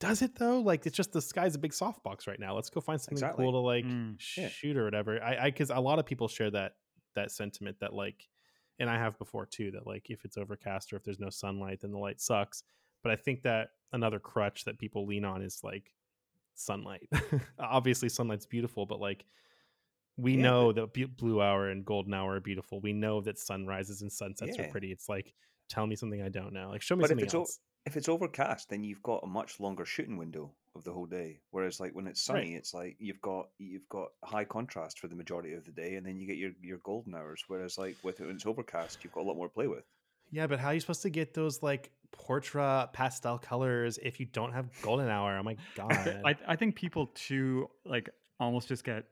[0.00, 0.60] does it though?
[0.60, 2.54] Like it's just the sky's a big softbox right now.
[2.54, 3.44] Let's go find something Exactly.
[3.44, 4.46] cool to like Mm, yeah.
[4.48, 5.20] shoot or whatever.
[5.20, 6.74] I i because a lot of people share that
[7.16, 8.28] that sentiment that like
[8.78, 11.80] and i have before too that like if it's overcast or if there's no sunlight
[11.80, 12.62] then the light sucks
[13.02, 15.92] but i think that another crutch that people lean on is like
[16.54, 17.08] sunlight.
[17.58, 19.24] Obviously sunlight's beautiful but like
[20.16, 22.80] we Yeah, know that blue hour and golden hour are beautiful.
[22.80, 24.64] We know that sunrises and sunsets Yeah.
[24.64, 24.90] are pretty.
[24.90, 25.32] It's like
[25.68, 26.70] tell me something i don't know.
[26.70, 27.60] Like show me But if something it's o- else.
[27.86, 31.40] if it's overcast, then you've got a much longer shooting window of the whole day.
[31.50, 32.48] Whereas, like when it's Right.
[32.48, 35.96] sunny, it's like you've got you've got high contrast for the majority of the day,
[35.96, 37.44] and then you get your your golden hours.
[37.48, 39.84] Whereas, like with when it's overcast, you've got a lot more to play with.
[40.30, 44.26] Yeah, but how are you supposed to get those like Portra pastel colors if you
[44.26, 45.36] don't have golden hour?
[45.38, 46.14] Oh my god.
[46.24, 49.04] I, I think people too like almost just get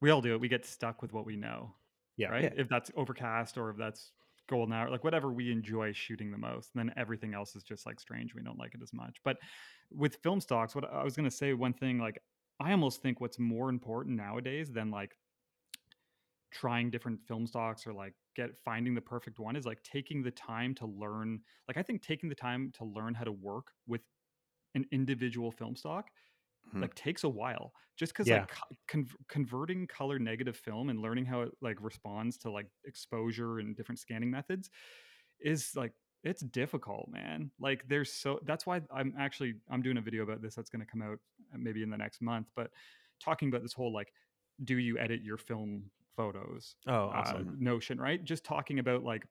[0.00, 1.74] we all do it we get stuck with what we know
[2.16, 2.30] Yeah.
[2.30, 2.50] right Yeah.
[2.56, 4.12] if that's overcast or if that's
[4.48, 7.86] golden hour like whatever we enjoy shooting the most and then everything else is just
[7.86, 9.16] like strange we don't like it as much.
[9.24, 9.38] But
[9.90, 12.18] with film stocks what i was going to say one thing like
[12.60, 15.16] i almost think what's more important nowadays than like
[16.50, 20.30] trying different film stocks or like get finding the perfect one is like taking the
[20.30, 24.00] time to learn like i think taking the time to learn how to work with
[24.74, 26.06] an individual film stock
[26.72, 26.80] Mhm.
[26.80, 28.40] like takes a while just because Yeah.
[28.40, 28.52] like
[28.88, 33.76] con- converting color negative film and learning how it like responds to like exposure and
[33.76, 34.70] different scanning methods
[35.40, 40.00] is like it's difficult man like there's so that's why i'm actually i'm doing a
[40.00, 41.18] video about this that's going to come out
[41.52, 42.70] uh, maybe in the next month but
[43.20, 44.12] talking about this whole like
[44.62, 48.22] do you edit your film photos oh, uh, notion, right?
[48.22, 49.26] Just talking about like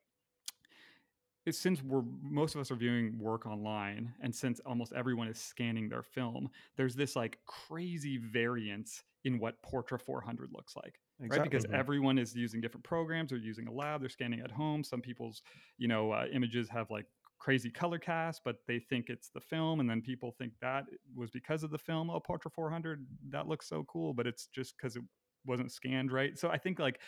[1.51, 5.89] since we're most of us are viewing work online and since almost everyone is scanning
[5.89, 10.99] their film, there's this like crazy variance in what Portra 400 looks like.
[11.29, 11.73] Right, because Mhm.
[11.73, 13.29] everyone is using different programs.
[13.29, 14.01] They're using a lab.
[14.01, 14.83] They're scanning at home.
[14.83, 15.41] Some people's,
[15.77, 17.05] you know, uh, images have like
[17.39, 21.31] crazy color cast, but they think it's the film, and then people think that was
[21.31, 22.09] because of the film.
[22.09, 25.03] Oh, Portra 400, that looks so cool, but it's just because it
[25.45, 26.37] wasn't scanned right.
[26.37, 26.99] So I think like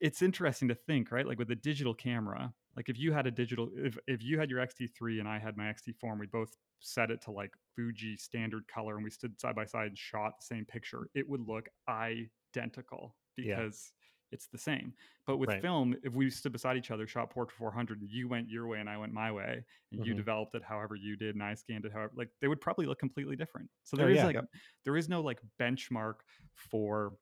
[0.00, 1.26] it's interesting to think, right?
[1.26, 4.50] Like with a digital camera, like if you had a digital, if if you had
[4.50, 8.16] your X-T3 and I had my X-T4, and we both set it to like Fuji
[8.16, 11.40] standard color, and we stood side by side and shot the same picture, it would
[11.40, 13.64] look identical Yeah.
[13.64, 13.92] because
[14.32, 14.94] it's the same.
[15.26, 15.60] But with Right.
[15.60, 18.80] film, if we stood beside each other, shot Portra 400, and you went your way
[18.80, 20.16] and I went my way, and you Mhm.
[20.16, 22.98] developed it however you did, and I scanned it however, like they would probably look
[22.98, 23.70] completely different.
[23.84, 24.24] So Oh, there is yeah.
[24.24, 24.46] like Yep.
[24.84, 26.20] there is no like benchmark
[26.54, 27.18] for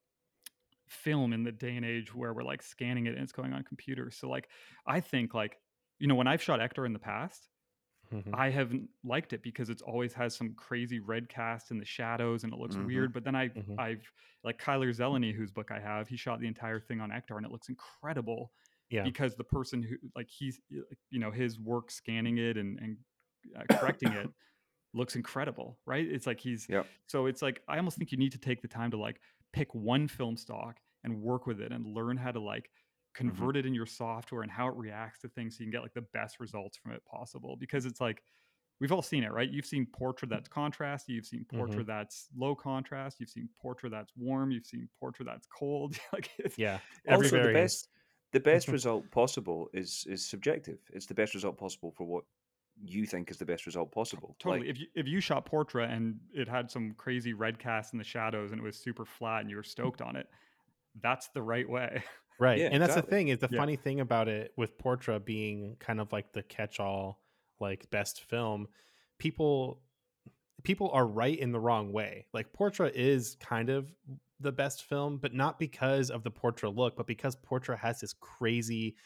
[0.93, 3.65] film in the day and age where we're like scanning it and it's going on
[3.65, 4.17] computers.
[4.17, 4.49] So like
[4.87, 5.59] I think like
[5.99, 7.49] you know when I've shot Ektar in the past,
[8.11, 8.33] Mhm.
[8.35, 12.45] I haven't liked it because it's always has some crazy red cast in the shadows
[12.45, 12.87] and it looks Mhm.
[12.87, 13.13] weird.
[13.13, 13.77] But then I Mhm.
[13.79, 14.11] I've
[14.45, 17.47] like Kyler Zeleny, whose book I have, he shot the entire thing on Ektar and
[17.47, 18.53] it looks incredible
[18.91, 19.05] Yeah.
[19.05, 20.61] because the person who like he's
[21.11, 22.99] you know his work scanning it and and
[23.57, 24.31] uh, correcting it
[24.95, 26.93] looks incredible right it's like he's Yep.
[27.07, 29.21] so it's like i almost think you need to take the time to like
[29.53, 33.29] pick one film stock and work with it and learn how to like mm-hmm.
[33.29, 35.83] convert it in your software and how it reacts to things so you can get
[35.83, 37.57] like the best results from it possible.
[37.59, 38.23] Because it's like
[38.81, 39.51] we've all seen it right?
[39.51, 40.31] You've seen Portra mm.
[40.31, 41.63] that's contrast you've seen mm-hmm.
[41.63, 45.97] Portra that's low contrast you've seen Portra that's warm you've seen Portra that's cold.
[46.13, 46.79] Like it's, yeah.
[47.07, 47.89] Every Also, the best
[48.33, 50.79] the best result possible is is subjective.
[50.93, 52.25] It's the best result possible for what
[52.85, 54.37] you think is the best result possible.
[54.39, 54.61] Totally.
[54.61, 57.99] Like, if you if you shot Portra and it had some crazy red cast in
[57.99, 60.29] the shadows and it was super flat and you were stoked on it,
[61.01, 62.03] that's the right way.
[62.41, 62.59] Right.
[62.59, 63.59] Yeah, and that's the thing is the Yeah.
[63.59, 67.21] funny thing about it with Portra being kind of like the catch-all
[67.61, 68.67] like best film,
[69.19, 69.81] people
[70.65, 72.27] people are right in the wrong way.
[72.33, 73.93] Like Portra is kind of
[74.41, 78.13] the best film, but not because of the Portra look, but because Portra has this
[78.15, 78.97] crazy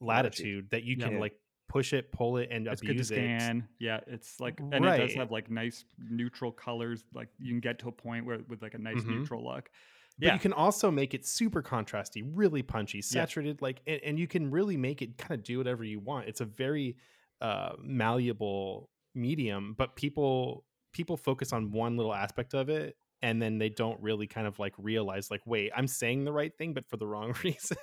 [0.00, 0.70] latitude, Latitude.
[0.70, 1.08] that you Yeah.
[1.08, 1.34] can like
[1.68, 3.14] push it, pull it, and it's good to abuse it.
[3.14, 3.68] scan.
[3.78, 7.04] Yeah, it's like and it does have like nice neutral colors.
[7.12, 9.08] Like you can get to a point where with like a nice Mhm.
[9.18, 9.70] neutral look.
[10.18, 10.34] But Yeah.
[10.34, 14.48] you can also make it super contrasty, really punchy, saturated, like, and, and you can
[14.50, 16.28] really make it kind of do whatever you want.
[16.28, 16.96] It's a very
[17.40, 23.58] uh, malleable medium, but people people focus on one little aspect of it, and then
[23.58, 26.88] they don't really kind of like realize, like, wait, I'm saying the right thing, but
[26.88, 27.76] for the wrong reason.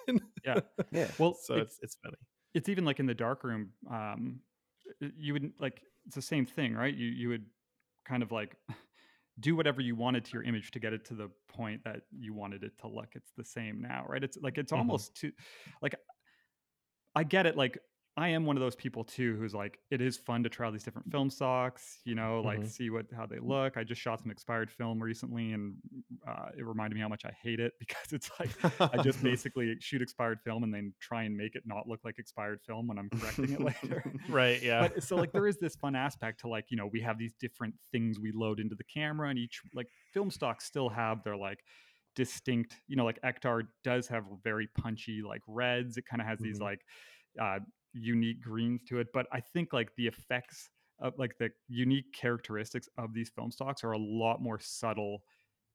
[0.46, 0.62] Yeah.
[0.92, 1.12] yeah.
[1.20, 2.16] Well, so it- it's it's funny.
[2.54, 4.42] It's even like in the dark room um
[5.00, 6.96] you would like it's the same thing right?
[6.96, 7.46] You you would
[8.06, 8.58] kind of like
[9.40, 12.34] do whatever you wanted to your image to get it to the point that you
[12.34, 13.16] wanted it to look.
[13.16, 14.24] It's the same now right?
[14.24, 15.02] It's like it's Mhm.
[15.02, 15.32] almost too
[15.82, 15.96] like
[17.16, 17.78] i get it like
[18.18, 20.72] I am one of those people too who's like, it is fun to try all
[20.72, 22.68] these different film stocks, you know, like Mhm.
[22.70, 23.78] see what how they look.
[23.78, 25.76] I just shot some expired film recently, and
[26.28, 28.50] uh, it reminded me how much I hate it because it's like
[28.94, 32.20] I just basically shoot expired film and then try and make it not look like
[32.20, 34.04] expired film when I'm correcting it later.
[34.28, 34.62] right.
[34.62, 34.90] Yeah.
[34.90, 37.34] But so like there is this fun aspect to like you know we have these
[37.40, 41.38] different things we load into the camera, and each like film stocks still have their
[41.38, 41.64] like
[42.14, 45.96] distinct you know like Ektar does have very punchy like reds.
[45.96, 46.64] It kind of has these Mhm.
[46.64, 46.82] like
[47.40, 47.60] uh,
[47.94, 52.88] unique greens to it, but I think like the effects of like the unique characteristics
[52.98, 55.24] of these film stocks are a lot more subtle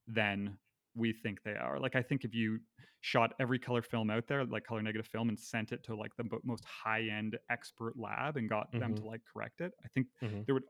[0.07, 0.59] than
[0.95, 1.79] we think they are.
[1.79, 2.61] Like I think if you
[3.01, 6.17] shot every color film out there, like color negative film, and sent it to like
[6.17, 10.09] the most high end expert lab and got them to like correct it, I think
[10.23, 10.47] Mhm.
[10.47, 10.65] there would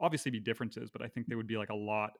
[0.00, 2.12] obviously be differences, but I think they would be like a lot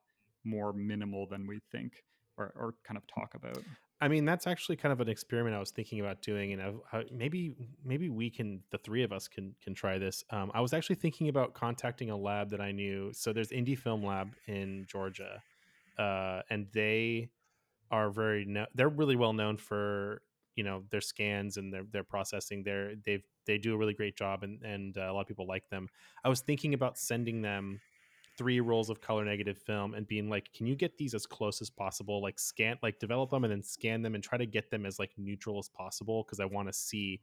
[0.44, 2.02] more minimal than we think
[2.38, 3.64] or, or kind of talk about.
[4.00, 7.12] I mean, that's actually kind of an experiment I was thinking about doing, and I've,
[7.12, 10.24] maybe maybe we can, the three of us can can try this.
[10.30, 13.12] Um, I was actually thinking about contacting a lab that I knew.
[13.12, 15.42] So there's Indie Film Lab in Georgia,
[15.98, 17.28] uh, and they
[17.90, 20.22] are very no, they're really well known for
[20.56, 22.62] you know their scans and their their processing.
[22.62, 25.46] They're they've they do a really great job, and and uh, a lot of people
[25.46, 25.88] like them.
[26.24, 27.80] I was thinking about sending them
[28.40, 31.60] three rolls of color negative film and being like can you get these as close
[31.60, 34.70] as possible like scan like develop them and then scan them and try to get
[34.70, 37.20] them as like neutral as possible because i want to see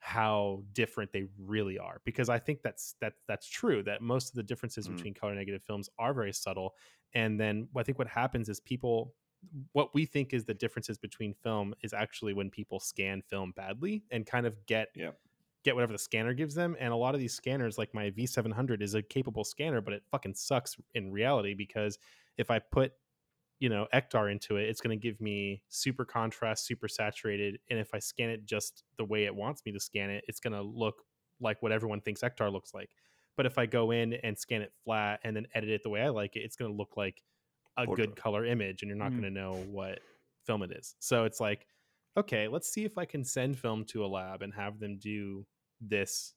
[0.00, 4.34] how different they really are because i think that's that that's true that most of
[4.34, 4.96] the differences Mm.
[4.96, 6.74] between color negative films are very subtle
[7.14, 9.14] and then i think what happens is people
[9.74, 14.02] what we think is the differences between film is actually when people scan film badly
[14.10, 15.16] and kind of get Yep.
[15.64, 16.76] Get whatever the scanner gives them.
[16.78, 20.02] And a lot of these scanners, like my V700, is a capable scanner, but it
[20.10, 21.98] fucking sucks in reality because
[22.36, 22.92] if I put,
[23.58, 27.58] you know, Ektar into it, it's going to give me super contrast, super saturated.
[27.70, 30.38] And if I scan it just the way it wants me to scan it, it's
[30.40, 31.02] going to look
[31.40, 32.90] like what everyone thinks Ektar looks like.
[33.36, 36.02] But if I go in and scan it flat and then edit it the way
[36.02, 37.22] I like it, it's going to look like
[37.76, 39.20] a good color image and you're not Mm.
[39.20, 40.00] going to know what
[40.44, 40.96] film it is.
[40.98, 41.66] So it's like,
[42.18, 45.46] okay, let's see if I can send film to a lab and have them do
[45.80, 46.34] this.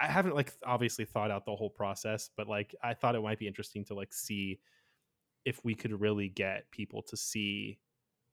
[0.00, 3.38] I haven't like obviously thought out the whole process, but like I thought it might
[3.38, 4.60] be interesting to like see
[5.44, 7.78] if we could really get people to see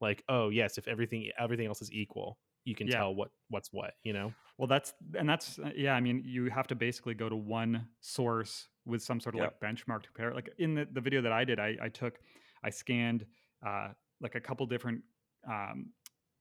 [0.01, 2.97] like, oh yes, if everything everything else is equal, you can Yeah.
[2.97, 4.33] tell what what's what, you know?
[4.57, 5.93] Well, that's and that's uh, yeah.
[5.93, 9.59] I mean, you have to basically go to one source with some sort of like
[9.59, 10.33] benchmark to compare.
[10.33, 12.19] Like in the, the video that I did, I, I took,
[12.63, 13.25] I scanned
[13.65, 15.01] uh, like a couple different
[15.47, 15.91] um,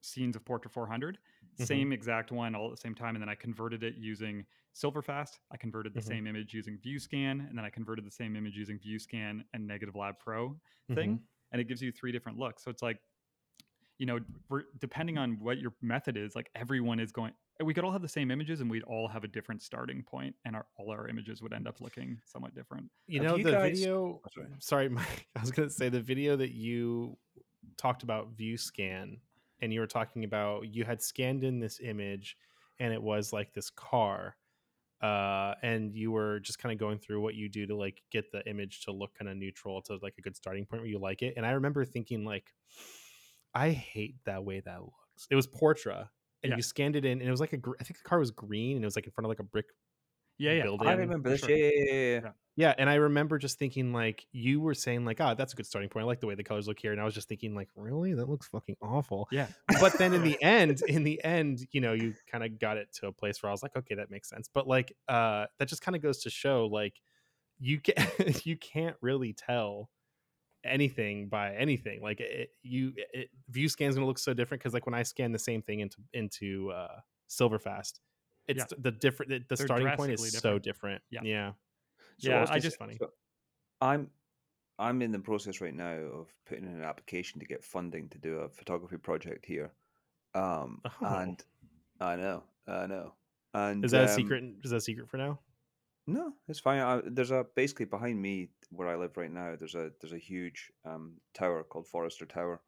[0.00, 1.18] scenes of Portra 400,
[1.58, 1.66] Mhm.
[1.66, 5.40] same exact one all at the same time, and then I converted it using Silverfast.
[5.50, 6.04] I converted the Mhm.
[6.06, 9.94] same image using VueScan, and then I converted the same image using VueScan and Negative
[9.96, 10.60] Lab Pro
[10.94, 11.20] thing,
[11.52, 12.62] and it gives you three different looks.
[12.62, 13.00] So it's like,
[13.98, 14.20] you know,
[14.78, 17.32] depending on what your method is, like everyone is going.
[17.60, 20.36] We could all have the same images, and we'd all have a different starting point,
[20.44, 22.88] and our, all our images would end up looking somewhat different.
[23.08, 24.20] You know you the guys- video.
[24.24, 24.48] Oh, sorry.
[24.60, 24.88] Sorry,
[25.24, 25.26] Mike.
[25.34, 27.18] I was gonna say the video that you
[27.76, 29.18] talked about VueScan,
[29.60, 32.36] and you were talking about you had scanned in this image,
[32.78, 34.36] and it was like this car,
[35.02, 38.30] uh, and you were just kind of going through what you do to like get
[38.32, 40.98] the image to look kind of neutral to like a good starting point where you
[40.98, 41.34] like it.
[41.36, 42.52] And I remember thinking like,
[43.54, 45.26] I hate that way that looks.
[45.30, 46.08] It was Portra.
[46.44, 46.56] And Yeah.
[46.56, 47.56] you scanned it in, and it was like a.
[47.56, 49.40] gr- I think the car was green, and it was like in front of like
[49.40, 49.66] a brick
[50.38, 50.62] Yeah, yeah.
[50.62, 50.86] building.
[50.86, 51.40] I remember this.
[51.40, 51.50] sure.
[51.50, 52.30] Yeah, yeah, yeah, yeah.
[52.58, 52.74] Yeah.
[52.76, 55.88] And I remember just thinking like you were saying like, ah, that's a good starting
[55.88, 56.02] point.
[56.02, 58.14] I like the way the colors look here, and I was just thinking like, really,
[58.14, 59.28] that looks fucking awful.
[59.30, 59.46] Yeah.
[59.80, 62.92] But then in the end, in the end, you know, you kind of got it
[62.94, 64.50] to a place where I was like, okay, that makes sense.
[64.52, 67.00] But like, uh, that just kind of goes to show like,
[67.60, 67.94] you can
[68.44, 69.88] you can't really tell
[70.64, 72.02] anything by anything.
[72.02, 75.38] Like it, you, it, VueScan's gonna look so different because like when I scan the
[75.38, 76.98] same thing into into uh,
[77.30, 78.00] Silverfast,
[78.48, 78.76] it's Yeah.
[78.78, 79.30] the different.
[79.30, 81.02] The, They're starting point is drastically so different.
[81.10, 81.24] different.
[81.26, 81.30] Yeah.
[81.46, 81.52] yeah.
[82.18, 82.98] So Yeah, was I just funny.
[83.00, 83.10] So
[83.80, 84.10] I'm
[84.78, 88.18] I'm in the process right now of putting in an application to get funding to
[88.18, 89.72] do a photography project here.
[90.34, 91.06] Um, Oh.
[91.06, 91.42] and
[92.00, 93.14] I know, I know.
[93.54, 94.44] And Is that a um, secret?
[94.62, 95.40] Is that a secret for now?
[96.06, 96.80] No, it's fine.
[96.80, 99.56] I, there's a basically behind me where I live right now.
[99.56, 102.62] There's a there's a huge um, tower called Forrester Tower,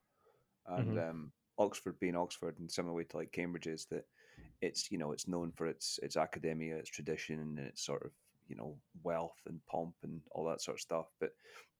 [0.66, 4.06] and um, Oxford being Oxford, in similar way to like Cambridge is that
[4.60, 8.12] it's you know it's known for its its academia, its tradition, and its sort of
[8.50, 11.06] you know wealth and pomp and all that sort of stuff.
[11.18, 11.30] But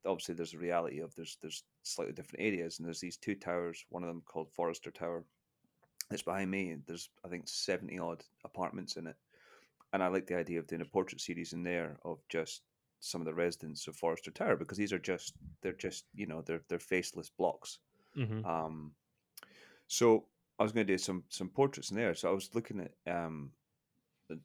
[0.07, 3.85] obviously, there's a reality of there's there's slightly different areas, and there's these two towers.
[3.91, 5.25] One of them called Forrester Tower.
[6.11, 6.77] It's behind me.
[6.87, 9.17] There's I think seventy odd apartments in it
[9.93, 12.63] and I like the idea of doing a portrait series in there of just
[13.01, 16.43] some of the residents of Forrester Tower because these are just they're just you know
[16.43, 17.79] they're they're faceless blocks.
[18.17, 18.45] Mm-hmm.
[18.45, 18.93] Um,
[19.89, 20.27] so
[20.59, 22.15] I was going to do some some portraits in there.
[22.15, 23.51] So I was looking at um,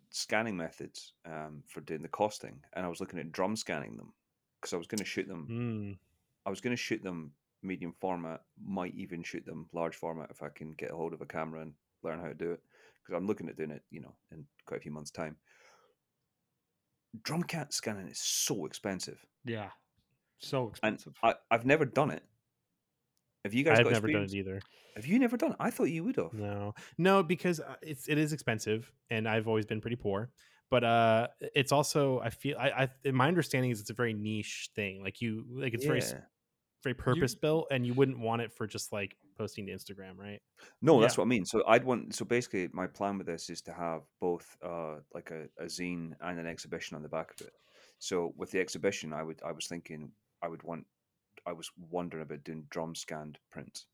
[0.10, 4.14] scanning methods um, for doing the costing, and I was looking at drum scanning them
[4.60, 5.48] because I was going to shoot them.
[5.50, 5.98] Mm.
[6.46, 7.32] I was going to shoot them
[7.64, 11.22] medium format, might even shoot them large format if I can get a hold of
[11.22, 12.62] a camera and learn how to do it.
[13.02, 15.36] Because I'm looking at doing it, you know, in quite a few months' time.
[17.24, 19.70] Drum cat scanning is so expensive, Yeah.
[20.40, 21.14] So expensive.
[21.24, 21.36] and.
[21.50, 22.24] I, I've never done it.
[23.46, 23.80] Have you guys?
[23.80, 24.34] I've never done experience?
[24.34, 24.60] it either.
[24.96, 25.58] Have you never done it?
[25.60, 26.34] I thought you would have.
[26.34, 30.32] No, no, because uh, it's it is expensive, and I've always been pretty poor.
[30.72, 34.72] But uh, it's also I feel I, I my understanding is it's a very niche
[34.76, 35.04] thing.
[35.04, 36.22] Like you, like it's very Yeah.
[36.84, 40.42] very purpose built, and you wouldn't want it for just like posting to Instagram, right?
[40.82, 41.46] No, that's what I mean.
[41.46, 42.16] So I'd want.
[42.16, 46.14] So basically, my plan with this is to have both, uh, like a, a zine
[46.20, 47.54] and an exhibition on the back of it.
[48.00, 50.86] So with the exhibition, I would, I was thinking, I would want,
[51.46, 53.86] I was wondering about doing drum scanned prints.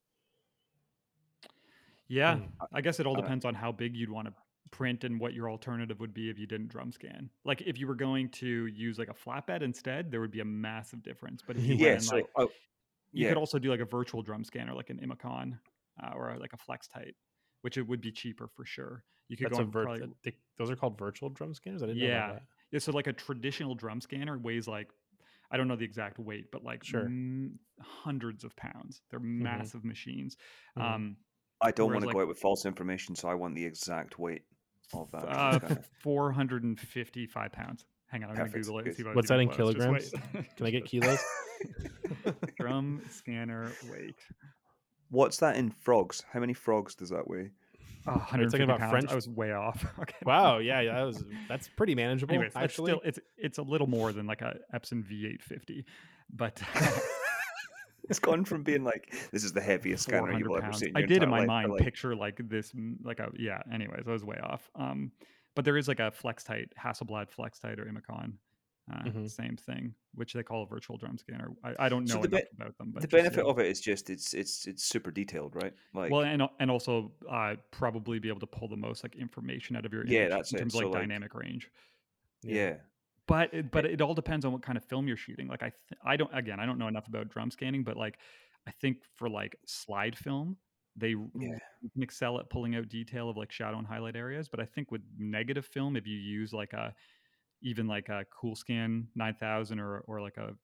[2.07, 2.35] yeah.
[2.35, 2.49] Mm.
[2.73, 4.33] I guess it all uh, depends on how big you'd want to
[4.69, 7.29] print and what your alternative would be if you didn't drum scan.
[7.45, 10.45] Like if you were going to use like a flatbed instead, there would be a
[10.45, 11.41] massive difference.
[11.45, 12.49] But if you Yeah, went So like oh,
[13.11, 15.57] you yeah, could also do like a virtual drum scanner, like an Imacon
[16.01, 17.13] uh, or like a FlexTight,
[17.61, 19.03] which it would be cheaper for sure.
[19.27, 21.81] You could That's go a vir- probably, they- those are called virtual drum scanners.
[21.83, 22.25] I didn't know Yeah.
[22.25, 22.43] about that.
[22.71, 22.79] yeah.
[22.79, 24.89] So like a traditional drum scanner weighs like
[25.51, 27.01] I don't know the exact weight, but like Sure.
[27.05, 29.01] m- hundreds of pounds.
[29.09, 29.41] They're Mhm.
[29.41, 30.37] massive machines.
[30.77, 30.81] Mhm.
[30.81, 31.17] Um,
[31.61, 34.17] I don't want to like- go out with false information, so I want the exact
[34.17, 34.43] weight
[34.93, 35.25] of that.
[35.25, 37.85] uh, 455 pounds.
[38.07, 39.73] Hang on, I'm Perfect, gonna Google it and see if What's that in close.
[39.75, 40.11] Kilograms?
[40.57, 41.23] Can I get kilos?
[42.57, 44.15] drum scanner weight?
[45.09, 46.23] What's that in frogs?
[46.31, 47.51] How many frogs does that weigh?
[48.07, 48.91] Oh, talking about pounds.
[48.91, 49.85] French- I was way off.
[50.01, 50.15] Okay.
[50.25, 52.33] wow, yeah, yeah, that was that's pretty manageable.
[52.33, 55.83] Anyways, that's actually, still it's it's a little more than like a Epson V850,
[56.33, 56.61] but
[58.09, 60.79] It's gone from being like this is the heaviest scanner 400 you'll ever pounds.
[60.79, 60.91] see.
[60.95, 63.61] I did in my life, mind like, picture like this, like a yeah.
[63.71, 64.69] Anyways, I was way off.
[64.75, 65.11] Um,
[65.55, 68.33] but there is like a FlexTight, Hasselblad FlexTight or Imacon,
[68.91, 69.30] uh, Mhm.
[69.30, 71.51] same thing, which they call a virtual drum scanner.
[71.63, 73.51] I, I don't know So enough be- about them, but the just, benefit yeah.
[73.51, 75.73] of it is just it's it's it's super detailed, right?
[75.93, 79.75] Like well, and and also uh, probably be able to pull the most like information
[79.75, 80.60] out of your Yeah, image that's in it.
[80.62, 81.69] terms of So, like like- dynamic range.
[82.43, 82.77] yeah.
[83.27, 85.47] But it, but it all depends on what kind of film you're shooting.
[85.47, 88.17] Like I th- I don't again I don't know enough about drum scanning, but like
[88.67, 90.58] I think for like slide film,
[90.97, 91.58] they Yeah.
[91.93, 94.49] can excel at pulling out detail of like shadow and highlight areas.
[94.49, 96.93] But I think with negative film, if you use like a
[97.62, 100.56] even like a Cool Scan 9000 or or like a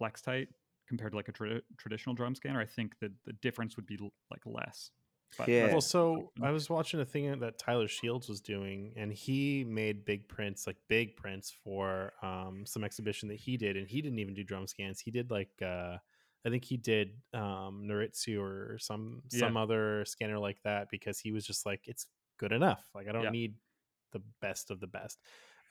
[0.00, 0.48] FlexTight
[0.88, 3.98] compared to like a tra- traditional drum scanner, I think that the difference would be
[4.00, 4.90] l- like less.
[5.38, 5.70] But Yeah.
[5.70, 6.30] Well, so.
[6.42, 10.66] I was watching a thing that Tyler Shields was doing, and he made big prints,
[10.66, 14.44] like big prints for um, some exhibition that he did, and he didn't even do
[14.44, 15.00] drum scans.
[15.00, 15.96] He did like uh,
[16.44, 19.40] I think he did um, Noritsu or some Yeah.
[19.40, 22.06] some other scanner like that because he was just like it's
[22.38, 22.84] good enough.
[22.94, 23.30] Like I don't Yeah.
[23.30, 23.54] need
[24.12, 25.18] the best of the best.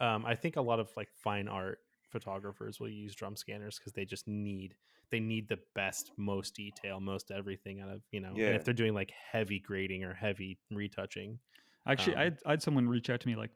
[0.01, 3.93] Um, I think a lot of like fine art photographers will use drum scanners because
[3.93, 4.75] they just need
[5.11, 8.73] they need the best most detail most everything out of you know and if they're
[8.73, 11.39] doing like heavy grading or heavy retouching
[11.87, 13.49] Actually, I, Um, had, I had someone reach out to me like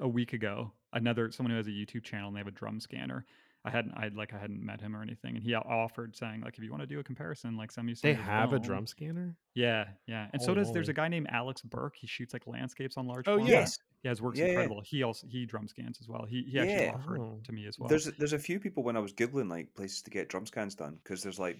[0.00, 0.72] a week ago.
[0.92, 3.24] Another someone who has a YouTube channel and they have a drum scanner.
[3.64, 6.58] I hadn't, I like, I hadn't met him or anything, and he offered saying like,
[6.58, 7.94] if you want to do a comparison, like, send me.
[7.94, 10.72] Some they of his have a drum scanner Yeah, yeah, and so Holy does.
[10.72, 11.94] There's a guy named Alex Burke.
[11.96, 13.28] He shoots like landscapes on large.
[13.28, 13.48] Oh, format.
[13.48, 13.78] Yes.
[14.02, 14.50] yeah, his work's Yeah, yeah.
[14.50, 14.80] incredible.
[14.84, 16.24] He also he drum scans as well.
[16.24, 16.92] He he actually Yeah.
[16.94, 17.40] offered Oh.
[17.44, 17.88] to me as well.
[17.88, 20.74] There's there's a few people when I was googling like places to get drum scans
[20.74, 21.56] done because there's like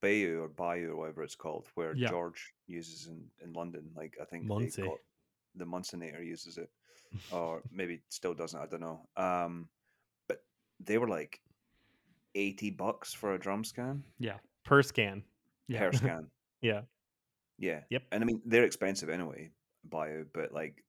[0.00, 2.08] Bayeux or Bayeux or whatever it's called where Yeah.
[2.08, 3.90] George uses in, in London.
[3.96, 4.98] Like I think they got-
[5.56, 6.70] the Munsonator uses it,
[7.32, 8.60] or maybe still doesn't.
[8.60, 9.08] I don't know.
[9.16, 9.81] Um, but
[10.84, 11.40] they were like
[12.34, 15.22] eighty bucks for a drum scan yeah, per scan
[15.68, 15.80] yeah.
[15.80, 16.26] per scan.
[16.60, 16.82] yeah
[17.58, 17.80] Yeah.
[17.90, 18.02] Yep.
[18.12, 19.50] And I mean they're expensive anyway,
[19.84, 20.82] bio, but like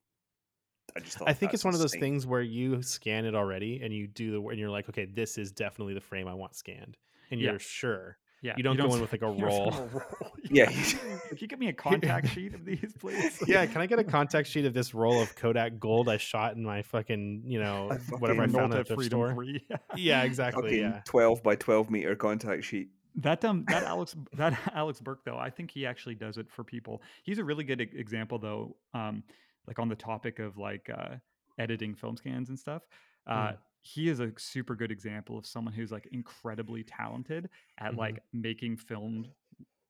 [0.96, 3.80] I just thought i think it's one of those things where you scan it already
[3.82, 6.54] and you do the and you're like okay this is definitely the frame i want
[6.54, 6.96] scanned
[7.30, 7.50] and Yeah.
[7.50, 8.54] you're sure yeah.
[8.56, 9.72] you don't go in with, like, a roll.
[9.74, 10.02] a roll.
[10.50, 10.66] Yeah.
[10.66, 13.42] Can you give me a contact sheet of these, please?
[13.46, 16.54] yeah can i get a contact sheet of this roll of kodak gold i shot
[16.54, 19.66] in my fucking you know I whatever i found at the Freedom store Free.
[19.96, 22.90] yeah exactly Fucking yeah twelve by twelve meter contact sheet.
[23.16, 26.62] That um that Alex that Alex Burke though I think he actually does it for
[26.62, 27.00] people.
[27.22, 28.76] He's a really good example though.
[28.92, 29.22] Um,
[29.66, 31.14] like on the topic of like uh,
[31.58, 32.82] editing film scans and stuff.
[33.26, 33.56] Uh, Mm.
[33.86, 37.98] He is a super good example of someone who's like incredibly talented at Mhm.
[37.98, 39.26] like making film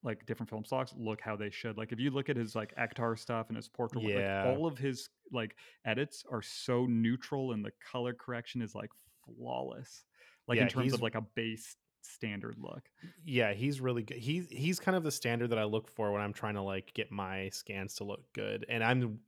[0.03, 1.79] like different film stocks look how they should.
[1.79, 4.43] Like if you look at his like Ektar stuff and his portrait, Yeah.
[4.45, 8.91] like all of his like edits are so neutral and the color correction is like
[9.25, 10.05] flawless.
[10.47, 12.91] Like Yeah, in terms of like a base standard look.
[13.25, 16.21] yeah he's really good he's he's kind of the standard that i look for when
[16.21, 19.19] i'm trying to like get my scans to look good and i'm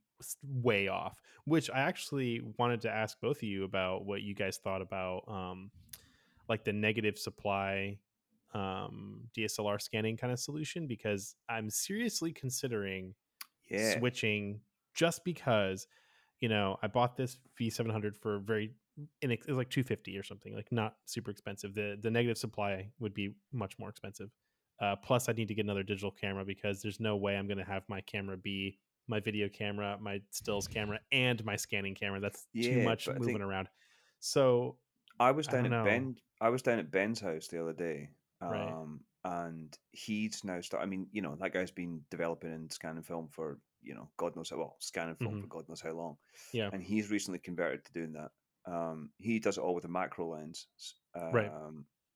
[0.43, 1.19] way off.
[1.45, 5.23] Which I actually wanted to ask both of you about what you guys thought about,
[5.27, 5.71] um,
[6.49, 7.99] like the negative supply
[8.53, 13.13] um, DSLR scanning kind of solution because I'm seriously considering
[13.69, 13.99] Yeah.
[13.99, 14.61] switching
[14.93, 15.87] just because
[16.39, 18.73] you know I bought this V700 for very
[19.21, 22.89] in it was like 250 or something like not super expensive the the negative supply
[22.99, 24.31] would be much more expensive
[24.79, 27.57] uh, plus I need to get another digital camera because there's no way I'm going
[27.57, 28.77] to have my camera be
[29.07, 33.67] my video camera my stills camera and my scanning camera that's too much moving around
[34.19, 34.77] so
[35.19, 35.83] I was down don't at know.
[35.83, 36.15] Ben.
[36.41, 38.69] I was down at Ben's house the other day, Right.
[38.71, 40.83] um, and he's now start.
[40.83, 44.35] I mean, you know, that guy's been developing and scanning film for you know, God
[44.35, 45.41] knows how well, scanning film Mhm.
[45.41, 46.17] for God knows how long.
[46.53, 46.69] Yeah.
[46.71, 48.31] and he's recently converted to doing that.
[48.71, 51.51] Um, he does it all with a macro lens, s- um, Right.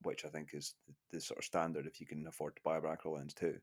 [0.04, 2.78] which I think is the, the sort of standard if you can afford to buy
[2.78, 3.60] a macro lens too.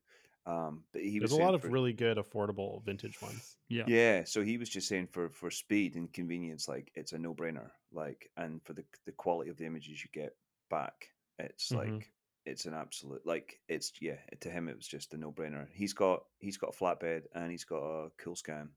[0.49, 3.83] Um, but he there's was a lot of for- really good affordable vintage ones Yeah.
[3.87, 7.35] yeah, so he was just saying for for speed and convenience, like it's a no
[7.35, 7.69] brainer.
[7.91, 10.35] Like, and for the the quality of the images you get
[10.69, 11.75] back, it's Mhm.
[11.77, 12.11] like
[12.45, 14.19] it's an absolute like it's yeah.
[14.41, 15.67] To him, it was just a no brainer.
[15.71, 18.69] He's got he's got a flatbed and he's got a cool scan,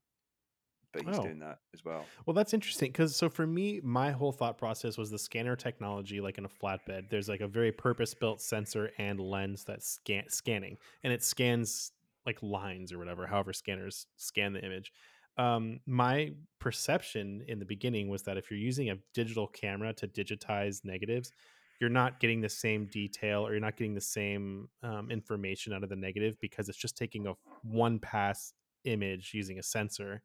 [0.93, 1.21] but he's Oh.
[1.21, 2.13] doing that as well.
[2.27, 6.21] Well, that's interesting because so for me, my whole thought process was the scanner technology,
[6.21, 7.11] like in a flatbed.
[7.11, 11.93] There's like a very purpose-built sensor and lens that's scan scanning, and it scans
[12.27, 14.93] like lines or whatever, however scanners scan the image.
[15.37, 20.07] Um, my perception in the beginning was that if you're using a digital camera to
[20.09, 21.33] digitize negatives,
[21.81, 25.83] you're not getting the same detail or you're not getting the same um, information out
[25.83, 28.53] of the negative because it's just taking a one pass
[28.85, 30.23] image using a sensor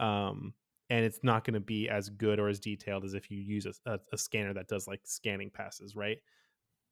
[0.00, 0.54] um,
[0.90, 3.66] and it's not going to be as good or as detailed as if you use
[3.66, 6.18] a, a, a scanner that does like scanning passes, right?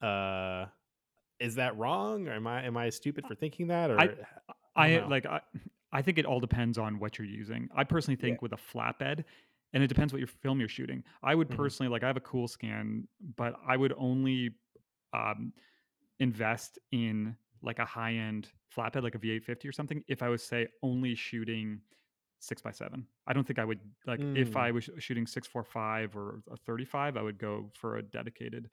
[0.02, 0.66] Uh,
[1.40, 3.90] is that wrong, or am I am I stupid for thinking that?
[3.90, 4.10] Or I-
[4.76, 5.40] I I like I,
[5.92, 7.68] I think it all depends on what you're using.
[7.74, 8.36] I personally Yeah.
[8.36, 9.24] think with a flatbed,
[9.72, 11.04] and it depends what your film you're shooting.
[11.22, 11.56] I would Mhm.
[11.56, 14.56] personally like I have a cool scan, but I would only
[15.12, 15.52] um,
[16.20, 20.42] invest in like a high end flatbed, like a V850 or something, if I was
[20.44, 21.80] say only shooting
[22.40, 23.06] six by seven.
[23.26, 24.56] I don't think I would like if Mm.
[24.56, 28.02] I was shooting six four five or a thirty five, I would go for a
[28.02, 28.70] dedicated,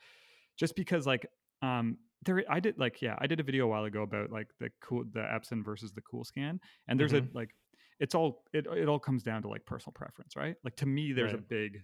[0.58, 1.26] just because like
[1.62, 4.50] um there I did like yeah I did a video a while ago about like
[4.60, 7.14] the cool the Epson versus the Cool Scan, and there's Mhm.
[7.14, 7.56] a like
[8.00, 10.56] it's all it it all comes down to like personal preference, right?
[10.64, 11.84] Like to me, there's a big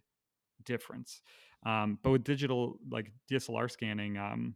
[0.66, 1.22] difference.
[1.66, 4.56] Um, but with digital like DSLR scanning, um,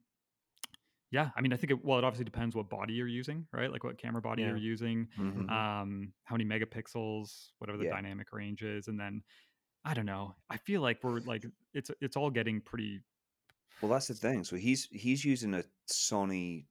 [1.16, 3.72] yeah, I mean, I think it well, it obviously depends what body you're using, right?
[3.72, 4.44] Like what camera body Yeah.
[4.44, 5.50] you're using, Mhm.
[5.50, 7.98] um, how many megapixels, whatever the Yeah.
[7.98, 9.24] dynamic range is, and then
[9.86, 10.36] I don't know.
[10.50, 13.02] I feel like we're like it's it's all getting pretty.
[13.82, 14.44] Well, that's the thing.
[14.44, 16.68] So he's he's using a Sony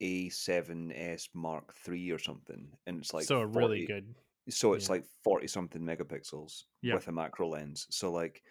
[0.00, 4.14] A7S Mark III or something, and it's like so a really good.
[4.48, 4.90] So it's Yeah.
[4.90, 7.86] like forty something megapixels with a macro lens.
[7.90, 8.42] So like,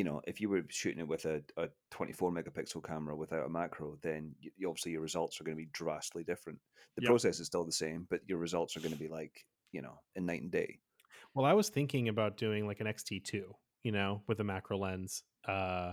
[0.00, 3.44] you know, if you were shooting it with a, a twenty four megapixel camera without
[3.44, 6.58] a macro, then y y- obviously your results are going to be drastically different.
[6.96, 7.10] The Yep.
[7.10, 10.00] process is still the same, but your results are going to be like you know
[10.16, 10.78] in night and day.
[11.34, 13.42] Well, I was thinking about doing like an XT2,
[13.84, 15.92] you know, with a macro lens, uh,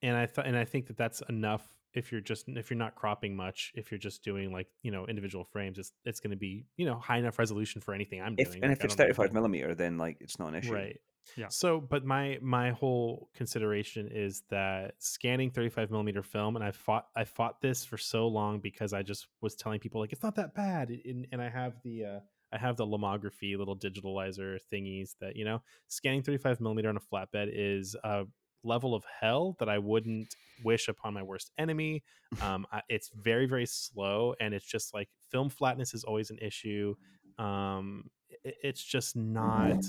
[0.00, 1.66] and I thought, and I think that that's enough.
[1.92, 5.06] If you're just if you're not cropping much, if you're just doing like you know
[5.06, 8.36] individual frames, it's it's going to be you know high enough resolution for anything I'm
[8.38, 8.62] If doing.
[8.64, 10.48] and Like, if it's don't need a thirty five whole- millimeter, then like it's not
[10.48, 10.72] an issue.
[10.72, 10.98] Right.
[11.36, 11.48] Yeah.
[11.48, 17.06] So, but my my whole consideration is that scanning 35 millimeter film, and I fought
[17.16, 20.36] I fought this for so long because I just was telling people like it's not
[20.36, 22.20] that bad, and, and I have the uh,
[22.52, 27.00] I have the lomography little digitalizer thingies that you know scanning 35 millimeter on a
[27.00, 28.24] flatbed is a
[28.62, 32.02] level of hell that I wouldn't wish upon my worst enemy.
[32.42, 36.38] Um, I, it's very very slow, and it's just like film flatness is always an
[36.38, 36.96] issue.
[37.38, 38.10] Um,
[38.42, 39.84] it- it's just not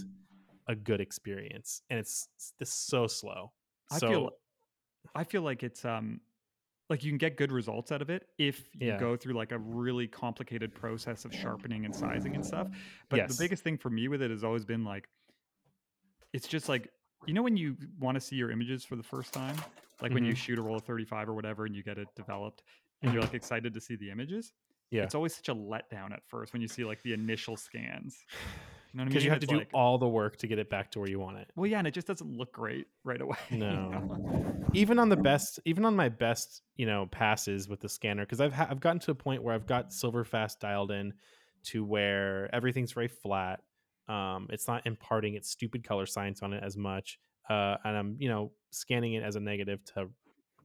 [0.68, 2.28] a good experience and it's
[2.60, 3.52] it's so slow
[3.92, 4.32] I so feel
[5.14, 6.22] I feel like it's um
[6.90, 8.98] like you can get good results out of it if you Yeah.
[9.00, 12.68] go through like a really complicated process of sharpening and sizing and stuff.
[13.10, 13.36] But Yes.
[13.36, 15.08] the biggest thing for me with it has always been like
[16.34, 16.90] it's just like
[17.28, 19.56] you know when you want to see your images for the first time,
[20.02, 20.38] like when you Mhm.
[20.38, 22.62] shoot a roll of 35 or whatever and you get it developed
[23.02, 24.54] and you're like excited to see the images.
[24.92, 25.04] Yeah.
[25.04, 28.24] It's always such a letdown at first when you see like the initial scans.
[28.96, 29.10] You know what I mean?
[29.10, 31.10] because you have to do like, all the work to get it back to where
[31.10, 33.36] you want it well, yeah, and it just doesn't look great right away.
[33.50, 33.90] you No.
[33.90, 34.56] know?
[34.74, 38.40] even on the best even on my best you know passes with the scanner because
[38.40, 41.14] i've ha- i've gotten to a point where i've got SilverFast dialed in
[41.66, 43.60] to where everything's very flat
[44.08, 47.20] um it's not imparting its stupid color science on it as much
[47.50, 50.08] uh and i'm you know scanning it as a negative to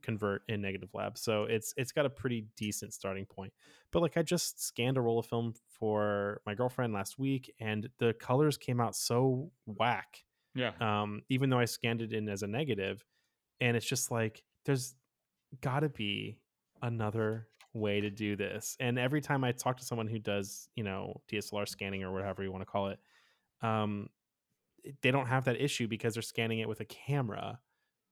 [0.03, 3.53] convert in negative lab so it's it's got a pretty decent starting point
[3.93, 7.89] but like i just scanned a roll of film for my girlfriend last week and
[7.99, 10.25] the colors came out so whack
[10.55, 10.73] Yeah.
[10.81, 13.05] um even though i scanned it in as a negative
[13.61, 14.95] and it's just like there's
[15.61, 16.39] got to be
[16.83, 20.83] another way to do this and every time i talk to someone who does you
[20.83, 22.99] know dslr scanning or whatever you want to call it
[23.63, 24.09] um
[25.03, 27.61] they don't have that issue because they're scanning it with a camera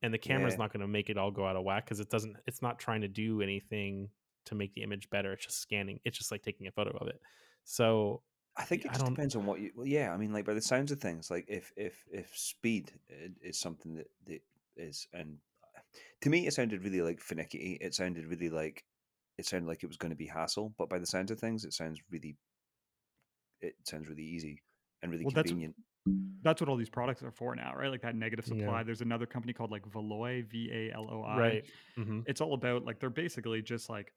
[0.02, 0.58] and the camera's Yeah.
[0.58, 2.78] not going to make it all go out of whack because it doesn't it's not
[2.78, 4.10] trying to do anything
[4.44, 7.08] to make the image better it's just scanning it's just like taking a photo of
[7.08, 7.20] it
[7.64, 8.22] so
[8.56, 9.70] I think it I depends on what you.
[9.76, 12.92] Well, yeah, I mean, like by the sounds of things, like if if if speed
[13.40, 14.40] is something that that
[14.76, 15.38] is, and
[15.76, 15.80] uh,
[16.22, 17.78] to me, it sounded really like finicky.
[17.80, 18.84] It sounded really like
[19.36, 20.74] it sounded like it was going to be hassle.
[20.76, 22.36] But by the sounds of things, it sounds really,
[23.60, 24.62] it sounds really easy
[25.02, 25.76] and really Well, that's- convenient.
[26.42, 27.90] That's what all these products are for now, right?
[27.90, 28.60] Like that negative Yeah.
[28.62, 28.82] supply.
[28.82, 31.38] There's another company called like Valoi, V A L O I.
[31.38, 34.14] right hmm It's all about like they're basically just like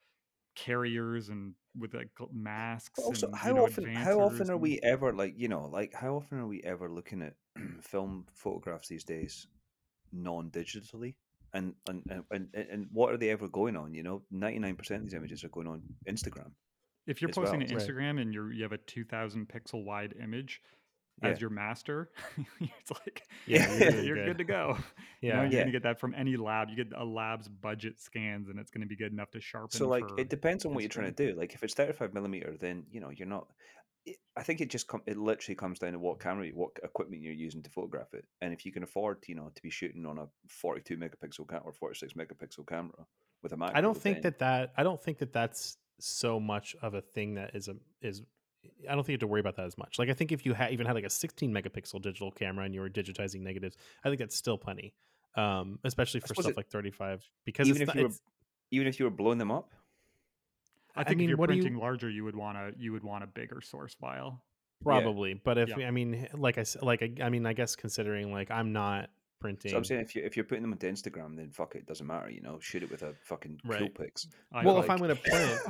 [0.56, 2.94] carriers and with like masks.
[2.96, 5.66] But also, and, how know, often how often are and- we ever like you know
[5.68, 7.36] like how often are we ever looking at
[7.82, 9.48] film photographs these days
[10.14, 11.16] non-digitally
[11.54, 15.04] and and, and and and what are they ever going on you know 99% of
[15.04, 16.52] these images are going on instagram
[17.12, 17.68] If you're posting well.
[17.68, 17.88] to Right.
[17.88, 20.62] Instagram and you're you have a 2,000 pixel wide image
[21.22, 21.30] Yeah.
[21.30, 22.10] as your master,
[22.60, 24.38] it's like Yeah, you're you're, really you're good.
[24.40, 24.78] to go.
[25.22, 25.60] You yeah know, you're Yeah.
[25.62, 26.70] gonna get that from any lab.
[26.70, 29.78] You get a lab's budget scans, and it's gonna be good enough to sharpen.
[29.78, 32.56] so like it depends on what you're trying to do like if it's 35 millimeter
[32.60, 33.48] then you know you're not
[34.06, 36.72] it, i think it just com- it literally comes down to what camera you- what
[36.84, 39.70] equipment you're using to photograph it and if you can afford you know to be
[39.70, 43.06] shooting on a 42 megapixel camera or 46 megapixel camera
[43.44, 46.40] with a macro I don't think then- that that I don't think that that's so
[46.40, 48.22] much of a thing that is a is
[48.88, 49.98] I don't think you have to worry about that as much.
[50.00, 52.74] Like I think if you had even had like a 16 megapixel digital camera and
[52.76, 54.94] you were digitizing negatives, I think that's still plenty.
[55.36, 58.22] Um, especially for stuff it- like 35 because even it's if not, you were it's,
[58.72, 59.72] even if you were blowing them up
[60.96, 62.74] I I think mean, if you're what do you- printing larger, you would want to
[62.80, 64.44] you would want a bigger source file.
[64.84, 65.88] probably, but if Yeah.
[65.88, 69.10] I mean like I said like I, I mean I guess considering like I'm not
[69.42, 71.80] printing So I'm saying if you if you're putting them onto Instagram, then fuck it,
[71.80, 72.30] it doesn't matter.
[72.30, 73.94] You know, shoot it with a fucking cool Right.
[73.96, 74.28] pics.
[74.64, 75.62] Well, like- if I'm going to print,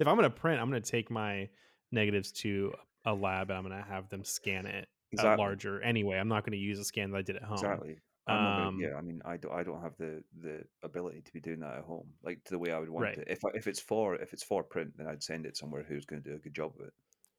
[0.00, 1.48] if I'm going to print, I'm going to take my
[1.92, 2.72] negatives to
[3.04, 5.38] a lab and I'm going to have them scan it uh, Exactly.
[5.44, 6.16] larger anyway.
[6.18, 7.54] I'm not going to use a scan that I did at home.
[7.58, 7.96] Exactly.
[8.26, 11.32] I'm Um, gonna, yeah, I mean, I don't, I don't have the the ability to
[11.32, 13.16] be doing that at home, like to the way I would want Right.
[13.18, 13.24] it.
[13.26, 16.04] If I, if it's for if it's for print, then I'd send it somewhere who's
[16.04, 16.92] going to do a good job of it.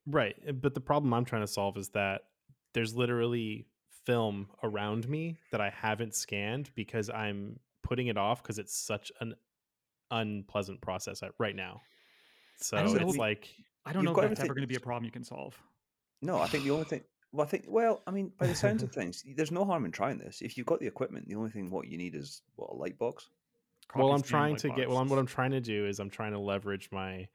[0.07, 0.35] Right.
[0.47, 2.21] uh, But the problem I'm trying to solve is that
[2.73, 3.67] there's literally
[4.05, 9.11] film around me that I haven't scanned because I'm putting it off because it's such
[9.21, 9.35] an
[10.11, 11.81] unpleasant process right now.
[12.57, 13.49] So don't know it's if- like,
[13.85, 15.57] I don't know if that's everything- ever going to be a problem you can solve.
[16.21, 17.01] No, I think the only thing.
[17.31, 17.65] Well, I think.
[17.67, 20.41] Well, I mean, by the sounds of things, there's no harm in trying this.
[20.41, 22.97] If you've got the equipment, the only thing what you need is what a light
[22.97, 23.29] box.
[23.95, 25.19] well, I'm trying light to get, well, I'm, what.
[25.19, 27.27] I'm trying to do is I'm trying to leverage my,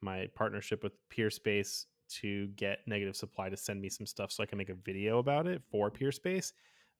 [0.00, 1.84] my partnership with PeerSpace
[2.20, 5.18] to get negative supply to send me some stuff so I can make a video
[5.18, 6.52] about it for PeerSpace.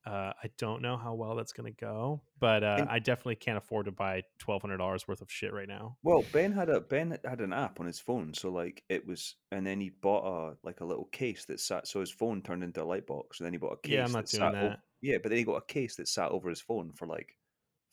[0.07, 3.57] Uh, I don't know how well that's going to go, but uh, I definitely can't
[3.57, 5.96] afford to buy twelve hundred dollars worth of shit right now.
[6.02, 9.36] Well, Ben had a Ben had an app on his phone, so like it was,
[9.50, 11.88] and then he bought a like a little case that sat.
[11.88, 13.92] So his phone turned into a light box, and then he bought a case.
[13.94, 14.80] Yeah, I'm not that doing sat o- that.
[15.00, 17.34] yeah, but then he got a case that sat over his phone for like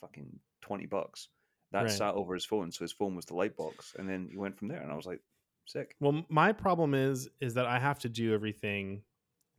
[0.01, 1.29] fucking twenty bucks.
[1.71, 1.91] That Right.
[1.91, 4.57] sat over his phone, so his phone was the light box, and then he went
[4.57, 4.81] from there.
[4.81, 5.21] And I was like,
[5.65, 5.95] sick.
[5.99, 9.01] Well, my problem is is that I have to do everything.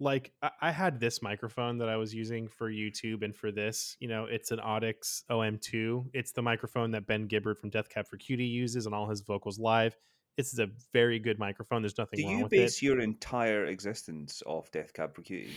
[0.01, 3.97] Like I, I had this microphone that I was using for YouTube and for this.
[4.01, 6.07] You know, it's an Audix OM2.
[6.13, 9.21] It's the microphone that Ben Gibbard from Death Cab for Cutie uses on all his
[9.21, 9.97] vocals live.
[10.39, 11.83] It's a very good microphone.
[11.83, 12.83] There's nothing Do wrong you with base it.
[12.83, 15.53] your entire existence off Death Cab for Cutie?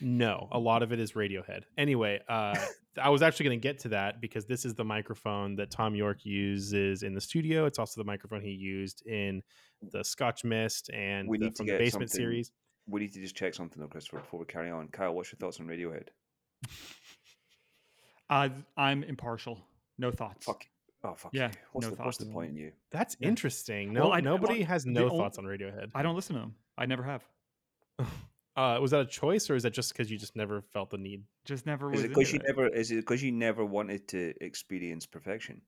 [0.00, 1.62] No, a lot of it is Radiohead.
[1.78, 2.54] Anyway, uh,
[3.02, 5.94] I was actually going to get to that because this is the microphone that Thom
[5.94, 7.66] Yorke uses in the studio.
[7.66, 9.42] It's also the microphone he used in
[9.92, 12.52] the Scotch Mist and We the, need to from the Basement something- series.
[12.86, 14.88] We need to just check something though, Christopher, before we carry on.
[14.88, 16.08] Kyle, what's your thoughts on Radiohead?
[18.28, 19.58] Uh, I'm impartial.
[19.98, 20.46] No thoughts.
[20.46, 20.64] Fuck.
[21.02, 21.32] Oh fuck.
[21.34, 21.52] Yeah, you.
[21.72, 22.70] What's, no the, what's the point in you?
[22.92, 23.26] That's Yeah.
[23.26, 23.92] interesting.
[23.92, 25.90] No, Well, I- nobody well, has no ol- thoughts on Radiohead.
[25.96, 26.54] I don't listen to them.
[26.78, 27.24] I never have.
[28.60, 30.98] Uh, was that a choice, or is that just because you just never felt the
[30.98, 31.22] need?
[31.44, 32.04] Just never Is was.
[32.04, 32.68] it because into you never?
[32.68, 35.62] Is it because you never wanted to experience perfection?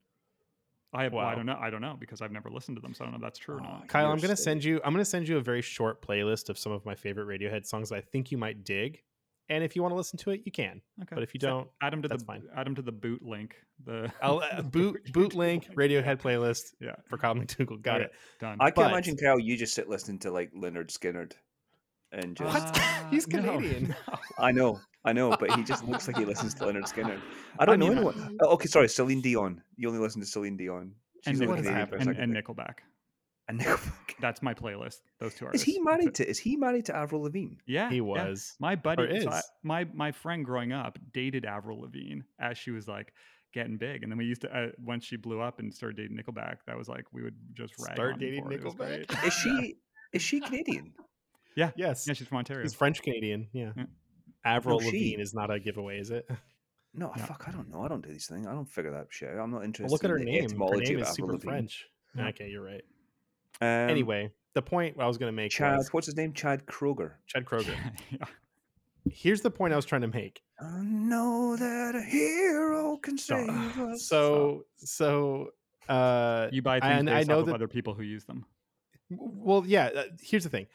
[0.95, 1.57] I, well, I don't know.
[1.59, 3.38] I don't know because I've never listened to them, so I don't know if that's
[3.38, 3.88] true or Oh, not.
[3.88, 4.45] Kyle, I'm gonna silly.
[4.45, 4.78] send you.
[4.84, 7.88] I'm gonna send you a very short playlist of some of my favorite Radiohead songs
[7.88, 9.01] that I think you might dig.
[9.49, 10.80] And if you want to listen to it, you can.
[11.03, 11.14] Okay.
[11.14, 12.43] But if you don't, add them to that's the fine.
[12.64, 13.57] them to the boot link.
[13.84, 17.80] The I'll uh, boot boot link Radiohead playlist Yeah, for Kyle McDougall.
[17.80, 18.12] Got Okay, it.
[18.38, 18.59] done.
[18.61, 19.38] I can But- imagine Kyle.
[19.38, 21.32] You just sit listening to like Lynyrd Skynyrd,
[22.13, 22.79] and just What?
[23.11, 23.89] He's Canadian.
[24.09, 24.19] no.
[24.39, 27.21] I know, I know, but he just looks like he listens to Lynyrd Skynyrd.
[27.59, 28.39] I don't I know anyone.
[28.41, 29.63] Oh, okay, sorry, Celine Dion.
[29.77, 30.93] You only listen to Celine Dion.
[31.27, 32.37] and, She's What only is Nickelback, Canadian a and, second and.
[32.37, 32.75] Nickelback.
[33.49, 33.93] And Nickelback.
[34.21, 35.01] That's my playlist.
[35.19, 35.53] Those two are.
[35.53, 36.29] Is he That's married to?
[36.29, 37.55] Is he married to Avril Lavigne?
[37.67, 38.03] Yeah, He yeah.
[38.03, 38.55] was.
[38.61, 39.25] My buddy, is.
[39.25, 43.13] so I- my my friend growing up dated Avril Lavigne as she was like
[43.53, 46.17] getting big, and then we used to uh, once she blew up and started dating
[46.17, 46.59] Nickelback.
[46.67, 48.61] That was like we would just rag Start dating for it.
[48.61, 49.27] It was Nickelback?
[49.27, 49.75] Is she?
[50.13, 50.93] is she Canadian?
[51.57, 52.07] Yeah, Yes.
[52.07, 52.62] yeah, she's from Ontario.
[52.62, 53.48] He's French Canadian.
[53.53, 53.72] Yeah.
[53.76, 53.84] Yeah.
[54.44, 56.28] Avril No, she- Lavigne is not a giveaway, is it?
[56.94, 57.24] No, No.
[57.24, 57.44] fuck.
[57.48, 57.82] I don't know.
[57.82, 58.46] I don't do these things.
[58.46, 59.30] I don't figure that shit.
[59.30, 59.38] out.
[59.38, 59.84] I'm not interested.
[59.84, 60.40] Well, look at her in name.
[60.40, 61.50] Her etymology name is super Lavigne.
[61.50, 61.86] French.
[62.14, 62.28] Yeah.
[62.28, 62.82] Okay, you're right.
[63.62, 65.78] Um, anyway, the point I was going to make Chad.
[65.78, 66.34] was What's his name?
[66.34, 67.12] Chad Kroeger.
[67.26, 67.74] Chad Kroeger.
[68.11, 68.26] yeah.
[69.11, 70.42] Here's the point I was trying to make.
[70.61, 73.38] I know that a hero can Stop.
[73.46, 74.03] save us.
[74.07, 75.48] So, so,
[75.88, 78.26] uh, You buy things And I based know off that- of other people who use
[78.26, 78.44] them.
[79.09, 79.86] well, yeah.
[79.96, 80.66] uh, Here's the thing.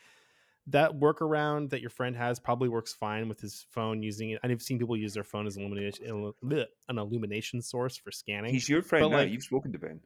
[0.69, 4.39] That workaround that your friend has probably works fine with his phone using it.
[4.43, 6.33] I've seen people use their phone as illumination,
[6.89, 8.53] an illumination source for scanning.
[8.53, 9.17] he's your friend but, now.
[9.17, 10.01] like- You've spoken to Ben.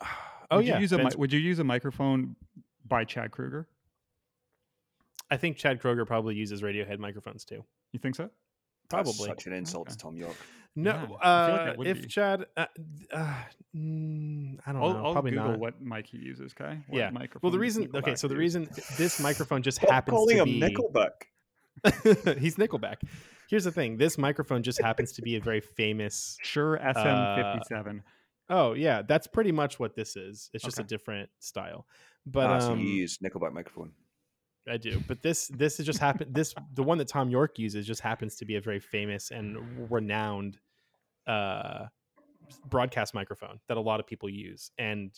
[0.50, 2.36] oh would yeah, You use a, mi- would you use a microphone
[2.86, 3.66] by Chad Kroeger?
[5.30, 7.64] I think Chad Kroeger probably uses Radiohead microphones too.
[7.92, 8.30] You think so?
[8.88, 9.26] That's Probably.
[9.28, 10.36] such an insult to Thom Yorke.
[10.78, 12.08] No, Yeah, I feel like uh, that would if be.
[12.08, 12.66] Chad, uh,
[13.10, 13.34] uh,
[13.74, 15.58] mm, I don't I'll, know, I'll probably Google not.
[15.58, 16.52] what mic he uses.
[16.52, 16.78] Okay.
[16.86, 17.10] What Yeah.
[17.40, 18.68] Well, the reason, okay, so the reason
[18.98, 22.38] this microphone just Stop happens calling to him be Nickelback.
[22.38, 22.96] he's Nickelback.
[23.48, 26.36] Here's the thing: this microphone just happens to be a very famous.
[26.42, 28.02] Sure Uh, SM57.
[28.50, 30.50] Oh yeah, that's pretty much what this is.
[30.52, 31.86] It's just a different style.
[32.26, 33.92] But ah, so um, you use Nickelback microphone.
[34.68, 35.02] I do.
[35.06, 36.34] But this this is just happened.
[36.34, 39.90] This the one that Thom Yorke uses just happens to be a very famous and
[39.90, 40.58] renowned
[41.26, 41.86] uh,
[42.68, 44.70] broadcast microphone that a lot of people use.
[44.78, 45.12] And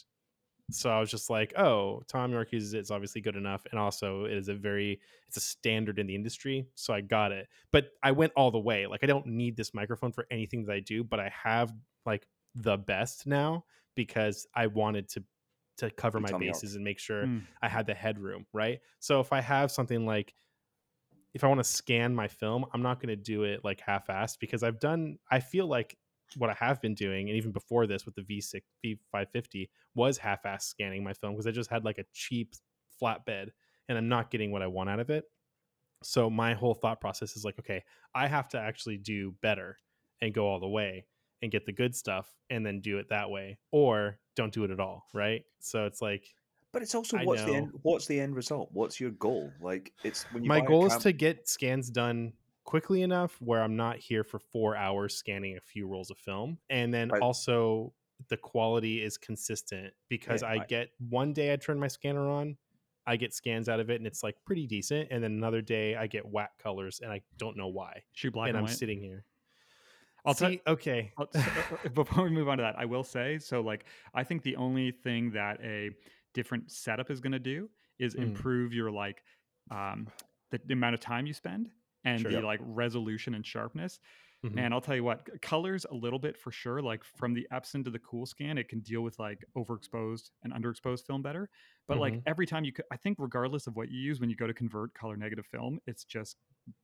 [0.71, 2.79] so I was just like, oh, Thom Yorke uses it.
[2.79, 6.15] It's obviously good enough, and also it is a very it's a standard in the
[6.15, 6.67] industry.
[6.75, 7.49] So I got it.
[7.73, 8.87] But I went all the way.
[8.87, 11.73] Like I don't need this microphone for anything that I do, but I have
[12.05, 15.25] like the best now because I wanted to
[15.79, 17.43] to cover my bases and make sure Mm.
[17.63, 18.81] I had the headroom, right?
[19.01, 20.35] So if I have something like
[21.35, 24.39] if I want to scan my film, I'm not going to do it like half-assed
[24.41, 25.97] because I've done I feel like
[26.37, 30.63] what I have been doing and even before this with the V6 V550 was half-assed
[30.63, 32.55] scanning my film because I just had like a cheap
[33.01, 33.49] flatbed
[33.89, 35.25] and I'm not getting what I want out of it.
[36.03, 37.83] So my whole thought process is like, okay,
[38.15, 39.77] I have to actually do better
[40.21, 41.07] and go all the way
[41.43, 44.71] and get the good stuff and then do it that way or don't do it
[44.71, 45.45] at all, right?
[45.61, 46.25] So it's like
[46.73, 47.71] But it's also I what's the end?
[47.83, 48.71] What's the end result?
[48.73, 49.53] What's your goal?
[49.61, 52.33] Like it's when you my buy a goal is cam- to get scans done
[52.65, 56.59] quickly enough where I'm not here for four hours scanning a few rolls of film.
[56.69, 57.23] And then Right.
[57.23, 57.95] also
[58.29, 62.29] the quality is consistent because Yeah, I I- get one day I turn my scanner
[62.29, 62.57] on,
[63.07, 65.09] I get scans out of it and it's like pretty decent.
[65.11, 68.03] And then another day I get whack colors and I don't know why.
[68.13, 68.77] Shoot black and and I'm white.
[68.77, 69.25] sitting here.
[70.29, 71.13] I'll tell See, okay.
[71.19, 73.61] I'll- uh, before we move on to that, I will say so.
[73.61, 75.91] Like, I think the only thing that a
[76.35, 77.69] different setup is going to do
[77.99, 78.23] is Mm.
[78.25, 79.23] improve your like
[79.71, 80.07] um,
[80.51, 81.71] the, the amount of time you spend
[82.05, 82.31] and Sure.
[82.31, 82.45] the Yep.
[82.45, 83.99] like resolution and sharpness.
[84.43, 84.59] Mhm.
[84.59, 86.81] Man, I'll tell you what, colors a little bit for sure.
[86.81, 90.53] Like from the Epson to the Cool Scan, it can deal with like overexposed and
[90.55, 91.51] underexposed film better.
[91.87, 92.27] But like Mhm.
[92.27, 94.95] every time you, I think regardless of what you use, when you go to convert
[94.95, 96.39] color negative film, it's just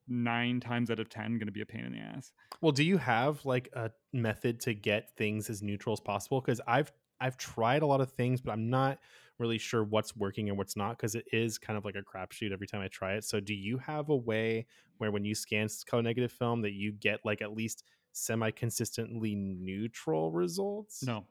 [0.06, 2.32] nine times out of ten going to be a pain in the ass.
[2.60, 6.40] Well, do you have like a method to get things as neutral as possible?
[6.40, 9.00] Because I've I've tried a lot of things, but I'm not
[9.38, 12.52] really sure what's working and what's not because it is kind of like a crapshoot
[12.52, 13.24] every time I try it.
[13.24, 14.66] So, do you have a way
[14.98, 19.34] where when you scan color negative film that you get like at least semi consistently
[19.34, 21.02] neutral results?
[21.04, 21.24] No,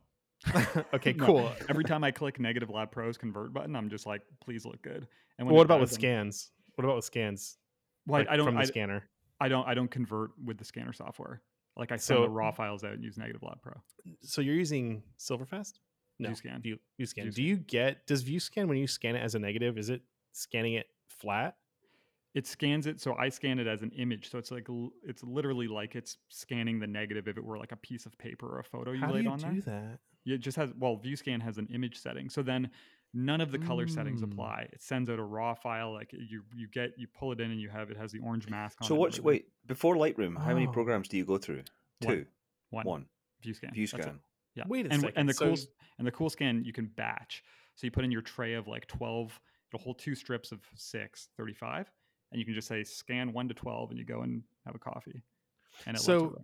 [0.94, 1.26] okay, No.
[1.26, 1.52] cool.
[1.70, 5.08] Every time I click negative lab pros convert button, I'm just like, please look good.
[5.40, 6.52] And Well, what about with doesn't- scans?
[6.76, 7.58] What about with scans?
[8.06, 8.46] Well, I- like, I don't.
[8.48, 9.10] from the I, scanner.
[9.40, 9.68] I don't.
[9.68, 11.42] I don't convert with the scanner software.
[11.78, 13.74] Like I send So- the raw files out and use negative lab pro.
[14.22, 15.80] So you're using Silverfast?
[16.24, 16.62] No, VueScan.
[16.62, 17.28] View, VueScan.
[17.28, 17.34] VueScan.
[17.36, 19.78] Do you get does VueScan when you scan it as a negative?
[19.78, 20.02] Is it
[20.32, 21.56] scanning it flat?
[22.34, 24.32] It scans it, so I scan it as an image.
[24.32, 24.68] So it's like
[25.04, 28.48] it's literally like it's scanning the negative if it were like a piece of paper
[28.48, 30.00] or a photo you How do laid you on do there.
[30.26, 30.32] that?
[30.34, 32.30] It just has well, VueScan has an image setting.
[32.30, 32.72] So then
[33.14, 34.32] none of the color settings Mm.
[34.32, 34.70] apply.
[34.74, 35.94] It sends out a raw file.
[35.94, 38.50] Like you, you get, you pull it in, and you have it has the orange
[38.50, 38.88] mask on.
[38.88, 40.36] So it and what's wait before Lightroom?
[40.42, 40.72] How many Oh.
[40.72, 41.64] programs do you go through?
[42.02, 42.16] One.
[42.16, 42.26] Two,
[42.72, 43.06] One, one.
[43.46, 43.74] VueScan.
[43.76, 44.02] View That's it.
[44.04, 44.20] scan.
[44.56, 44.64] Yeah.
[44.68, 45.58] Wait a and, second, And the so- cool
[45.98, 47.44] and the cool scan you can batch.
[47.76, 49.40] So you put in your tray of like 12,
[49.74, 51.92] it'll hold two strips of six, 35,
[52.32, 54.80] and you can just say scan one to 12 and you go and have a
[54.80, 55.24] coffee.
[55.86, 56.38] And it So-.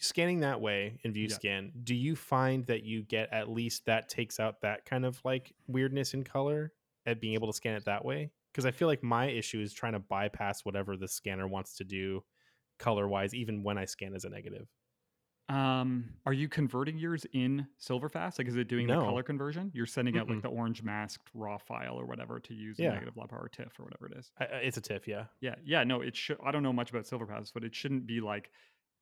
[0.00, 1.26] Scanning that way in Yeah.
[1.28, 5.20] VueScan, do you find that you get at least that takes out that kind of
[5.24, 6.72] like weirdness in color
[7.04, 8.32] at being able to scan it that way?
[8.50, 11.84] Because I feel like my issue is trying to bypass whatever the scanner wants to
[11.84, 12.24] do
[12.78, 14.66] color wise, even when I scan as a negative.
[15.48, 18.38] Um, are you converting yours in Silverfast?
[18.38, 18.98] Like, is it doing No.
[18.98, 19.70] the color conversion?
[19.74, 22.90] You're sending out like the orange masked raw file or whatever to use Yeah.
[22.90, 24.32] a Negative Lab Pro TIFF or whatever it is.
[24.40, 25.26] I, it's a TIFF, yeah.
[25.40, 26.38] Yeah, yeah, no, it should.
[26.44, 28.50] I don't know much about Silverfast, but it shouldn't be like.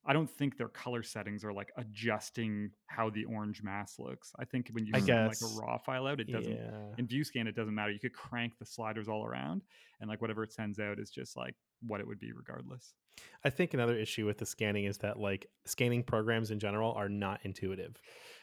[0.07, 4.35] I don't think their color settings are like adjusting how the orange mask looks.
[4.39, 6.53] I think when you I send like a raw file out, it doesn't.
[6.53, 6.95] Yeah.
[6.99, 7.91] In VueScan, it doesn't matter.
[7.91, 9.63] You could crank the sliders all around,
[10.03, 11.55] and like whatever it sends out is just like
[11.87, 12.95] what it would be regardless.
[13.45, 17.09] I think another issue with the scanning is that like scanning programs in general are
[17.09, 18.01] not intuitive.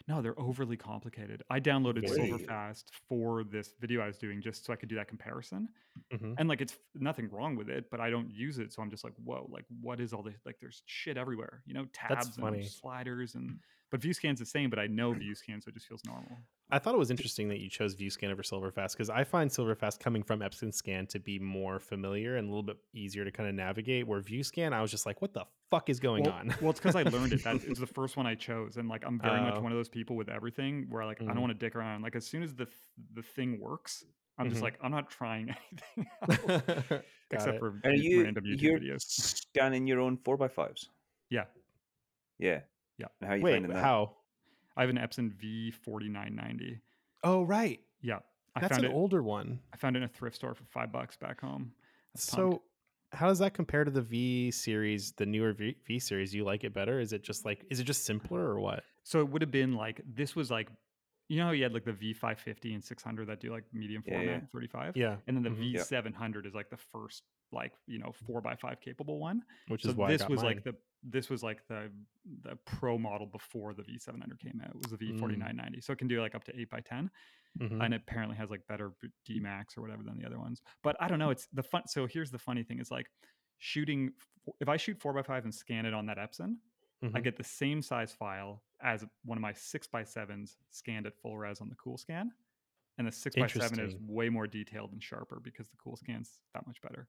[0.08, 1.44] No, they're overly complicated.
[1.50, 2.32] I downloaded Very.
[2.32, 5.68] Silverfast for this video I was doing just so I could do that comparison.
[6.14, 6.36] Mhm.
[6.38, 9.04] And like, it's nothing wrong with it, but I don't use it, so I'm just
[9.04, 10.46] like, whoa, like, what is all this?
[10.46, 13.60] Like, there's shit everywhere, you know, tabs and sliders, and
[13.92, 16.38] but VueScan's the same, but I know VueScan, so it just feels normal.
[16.72, 20.00] I thought it was interesting that you chose VueScan over Silverfast because I find Silverfast
[20.00, 23.50] coming from Epson Scan to be more familiar and a little bit easier to kind
[23.50, 24.08] of navigate.
[24.08, 26.56] Where VueScan, I was just like, what the fuck is going well, on?
[26.62, 27.44] well, it's because I learned it.
[27.44, 29.62] That it was the first one I chose, and like, I'm very much Oh.
[29.62, 31.34] one of those people with everything where like I Mhm.
[31.34, 32.02] don't want to dick around.
[32.04, 32.68] Like, as soon as the
[33.14, 34.06] the thing works,
[34.38, 34.64] I'm just Mhm.
[34.64, 35.54] like, I'm not trying
[35.98, 37.04] anything else.
[37.32, 37.60] Except it.
[37.60, 39.02] for are you random YouTube you're videos.
[39.02, 40.90] scanning your own four x fives?
[41.30, 41.46] Yeah.
[42.40, 42.62] Yeah.
[43.02, 43.08] Yeah.
[43.20, 43.84] And how are you Wait, finding that?
[43.84, 44.14] how?
[44.78, 45.34] I have an Epson
[45.86, 46.80] V4990.
[47.24, 47.80] Oh, right.
[48.02, 48.20] Yeah,
[48.56, 48.96] I That's found an it.
[48.96, 49.60] older one.
[49.74, 51.74] I found it in a thrift store for five bucks back home.
[51.76, 51.82] I
[52.14, 52.66] was So, pumped.
[53.14, 56.32] how does that compare to the V series, the newer V, v series?
[56.32, 57.00] Do you like it better?
[57.00, 58.84] Is it just like, is it just simpler or what?
[59.04, 60.70] so it would have been like this was like,
[61.32, 64.16] you know, how you had like the V550 and 600 that do like medium Yeah,
[64.16, 64.48] format, yeah.
[64.52, 65.76] 35, Yeah, and then the Mhm.
[65.76, 67.24] V700 is like the first
[67.54, 69.44] like you know four by five capable one.
[69.68, 70.56] which So is why I this was mine.
[70.56, 71.92] like the this was like the
[72.44, 74.72] the pro model before the V700 came out.
[74.76, 75.20] It was the Mm.
[75.20, 77.10] V4990, so it can do like up to eight by 10.
[77.60, 77.84] Mhm.
[77.84, 78.94] and it apparently has like better
[79.28, 80.62] DMAX or whatever than the other ones.
[80.84, 81.32] But I don't know.
[81.32, 81.86] It's the fun.
[81.88, 83.10] So here's the funny thing: is like
[83.58, 84.14] shooting.
[84.62, 86.58] If I shoot four x five and scan it on that Epson,
[87.04, 87.24] I Mhm.
[87.24, 91.38] get the same size file as one of my six by sevens scanned at full
[91.38, 92.32] res on the Cool Scan,
[92.98, 96.40] and the six by seven is way more detailed and sharper because the Cool Scan's
[96.54, 97.08] that much better.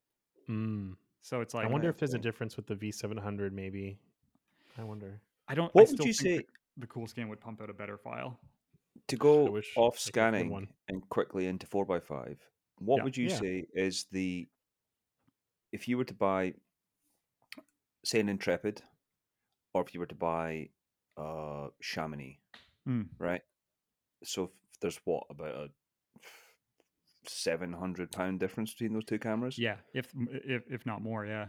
[0.49, 0.95] Mm.
[1.23, 3.53] So it's like I wonder Right, if there's a difference with the V700.
[3.53, 3.99] Maybe.
[4.79, 5.21] I wonder.
[5.49, 5.67] I don't.
[5.69, 6.47] I What would you think say- The,
[6.79, 8.39] the Cool Scan would pump out a better file.
[9.09, 10.69] To go off I could afford scanning one.
[10.89, 12.39] and quickly into four by five,
[12.79, 13.05] what Yeah.
[13.05, 13.37] would you Yeah.
[13.39, 14.49] say is the
[15.73, 16.55] if you were to buy
[18.05, 18.83] say an Intrepid
[19.75, 20.69] or if you were to buy
[21.17, 22.39] uh Chamonix,
[22.89, 23.09] Mm.
[23.19, 23.43] right?
[24.25, 24.51] So if
[24.81, 25.69] there's what about a
[27.27, 29.59] seven hundred pound difference between those two cameras?
[29.59, 30.09] Yeah, if
[30.45, 31.47] if if not more, yeah.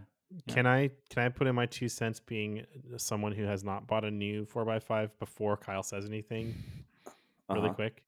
[0.47, 0.53] Yeah.
[0.55, 3.85] Can I can I put in my two cents being uh, someone who has not
[3.87, 6.55] bought a new 4x5 before Kyle says anything
[7.49, 7.73] really Uh-huh.
[7.73, 8.03] quick?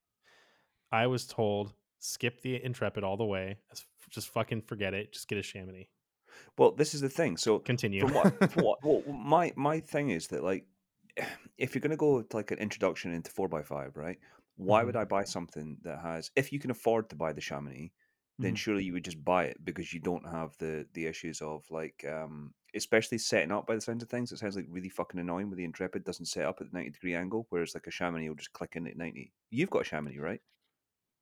[0.91, 3.57] I was told skip the Intrepid all the way.
[4.09, 5.11] Just fucking forget it.
[5.13, 5.87] Just get a Chamonix.
[6.57, 7.37] Well, this is the thing.
[7.37, 8.01] So Continue.
[8.07, 10.65] from what, from what well, my my thing is that like
[11.57, 14.19] if you're going to go to like an introduction into 4x5 right
[14.55, 14.97] why would Mhm.
[14.97, 17.91] i buy something that has if you can afford to buy the chamonix
[18.41, 18.55] then Mhm.
[18.55, 22.05] surely you would just buy it because you don't have the the issues of like
[22.09, 25.49] um especially setting up by the sounds of things it sounds like really fucking annoying
[25.49, 28.27] with the intrepid doesn't set up at the 90 degree angle whereas like a chamonix
[28.29, 30.41] will just click in at 90 you've got a chamonix right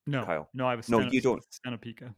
[0.06, 0.50] No, Kyle.
[0.54, 1.44] no, I have a No, you don't.
[1.52, 2.16] Stenopica.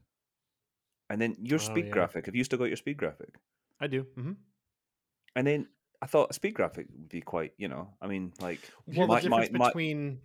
[1.09, 1.89] and then your Oh, speed yeah.
[1.89, 3.35] graphic have you still got your speed graphic
[3.79, 4.03] I do.
[4.17, 4.33] Mm-hmm.
[5.35, 5.67] and then
[6.01, 9.19] i thought a speed graphic would be quite you know i mean like Well, my-
[9.21, 10.19] the difference my- between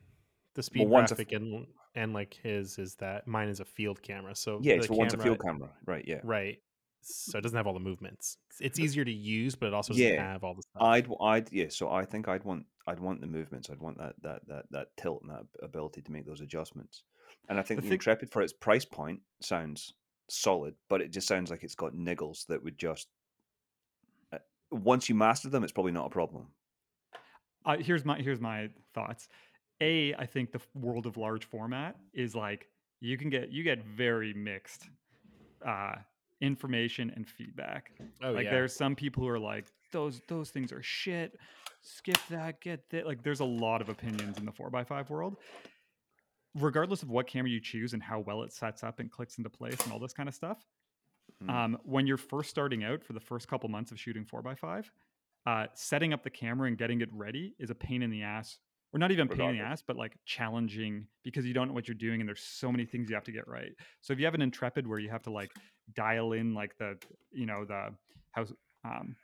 [0.54, 4.00] the speed a f- graphic and and like his is that mine is a field
[4.02, 4.34] camera.
[4.36, 6.58] So yeah it's one's a field camera right yeah right?
[7.02, 8.36] So it doesn't have all the movements.
[8.60, 10.82] It's- easier to use, but it also doesn't Yeah, have all the stuff.
[10.82, 11.66] I'd, I'd, yeah.
[11.70, 13.70] So I think I'd want, I'd want the movements.
[13.70, 17.02] I'd want that, that, that, that tilt and that ability to make those adjustments.
[17.48, 19.94] And I think The the, thing- Intrepid for its price point sounds
[20.28, 23.08] solid, but it just sounds like it's got niggles that would just.
[24.70, 26.46] Once you master them, it's probably not a problem.
[27.66, 29.28] uh, here's my here's my thoughts.
[29.80, 32.68] A, I think the world of large format is like
[33.00, 34.90] you can get you get very mixed
[35.66, 35.94] uh,
[36.40, 37.92] information and feedback.
[38.22, 38.50] oh like yeah.
[38.50, 41.38] there's some people who are like those those things are shit.
[41.82, 42.60] Skip that.
[42.60, 43.06] Get that.
[43.06, 45.36] Like there's a lot of opinions in the four x five world.
[46.56, 49.48] Regardless of what camera you choose and how well it sets up and clicks into
[49.48, 50.58] place and all this kind of stuff,
[51.42, 51.50] Mm.
[51.50, 54.86] um, when you're first starting out for the first couple months of shooting 4x5
[55.46, 58.58] uh, setting up the camera and getting it ready is a pain in the ass
[58.92, 61.74] or not even a pain in the ass but like challenging because you don't know
[61.74, 63.72] what you're doing and there's so many things you have to get right.
[64.00, 65.50] So if you have an intrepid where you have to like
[65.94, 66.96] dial in like the
[67.32, 67.94] you know the
[68.32, 68.44] how
[68.84, 69.16] um,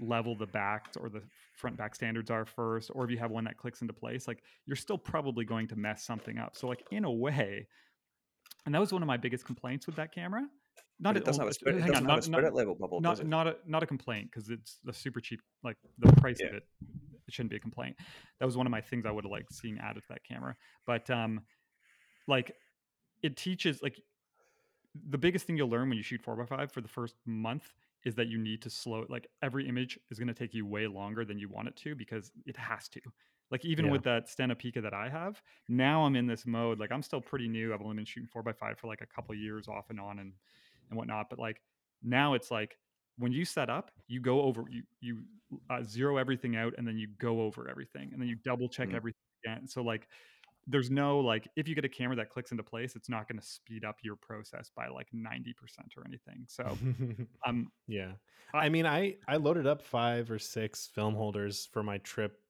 [0.00, 1.22] level the back or the
[1.54, 4.42] front back standards are first or if you have one that clicks into place like
[4.66, 6.56] you're still probably going to mess something up.
[6.56, 7.66] So like in a way
[8.66, 10.46] and that was one of my biggest complaints with that camera
[11.00, 13.00] not But it doesn't have a spirit, hang doesn't have a spirit not, level bubble,
[13.00, 16.54] not not a not a complaint because it's a super cheap like the price of
[16.54, 16.64] it
[17.26, 17.96] it shouldn't be a complaint.
[18.38, 20.56] That was one of my things i would have liked seeing added to that camera.
[20.86, 21.40] But um
[22.26, 22.52] like
[23.22, 24.00] it teaches like
[25.08, 27.72] the biggest thing you'll learn when you shoot 4x5 for the first month
[28.04, 30.86] is that you need to slow like every image is going to take you way
[30.86, 33.00] longer than you want it to because it has to
[33.50, 33.92] like even Yeah.
[33.92, 36.78] with that Stenopika that I have, now I'm in this mode.
[36.80, 37.72] Like I'm still pretty new.
[37.74, 40.18] I've only been shooting four by five for like a couple years off and on
[40.18, 40.32] and
[40.90, 41.30] and whatnot.
[41.30, 41.60] But like
[42.02, 42.78] now it's like
[43.16, 45.22] when you set up, you go over you you
[45.70, 48.88] uh, zero everything out and then you go over everything and then you double check
[48.88, 48.94] Mm.
[48.96, 49.68] everything again.
[49.68, 50.08] So like
[50.66, 53.38] there's no like if you get a camera that clicks into place, it's not going
[53.38, 55.54] to speed up your process by like 90%
[55.96, 56.44] or anything.
[56.48, 56.76] So
[57.46, 58.12] um yeah.
[58.54, 62.40] I- I mean, I I loaded up five or six film holders for my trip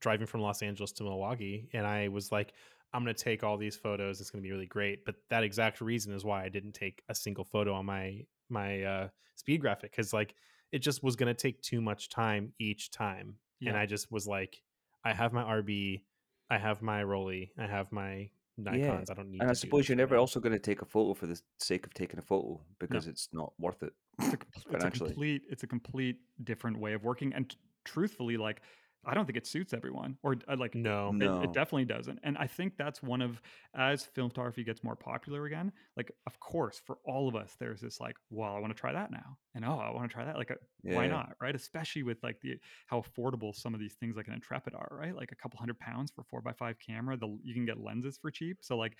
[0.00, 2.52] driving from Los Angeles to Milwaukee, and I was like,
[2.92, 4.20] I'm gonna take all these photos.
[4.20, 5.04] It's gonna be really great.
[5.04, 8.82] But that exact reason is why I didn't take a single photo on my my
[8.82, 10.34] uh, speed graphic because like
[10.72, 14.60] it just was gonna take too much time each time, and I just was like,
[15.04, 16.02] I have my RB,
[16.50, 18.28] I have my Rollei, I have my
[18.58, 19.10] Nikon's.
[19.10, 19.40] I don't need.
[19.40, 21.86] And I to suppose you're never also going to take a photo for the sake
[21.86, 23.92] of taking a photo because it's not worth it.
[24.20, 24.38] it's a,
[24.74, 28.60] it's a complete it's a complete different way of working and t- truthfully like
[29.04, 31.12] i don't think it suits everyone or uh, like No.
[31.20, 31.38] it, No.
[31.40, 33.40] it definitely doesn't and i think that's one of
[33.74, 37.80] as film photography gets more popular again like of course for all of us there's
[37.80, 40.24] this like well i want to try that now and oh i want to try
[40.24, 40.56] that like uh,
[40.88, 44.34] why not right especially with like the how affordable some of these things like an
[44.34, 47.54] intrepid are right like a couple hundred pounds for four by five camera the you
[47.54, 48.98] can get lenses for cheap so like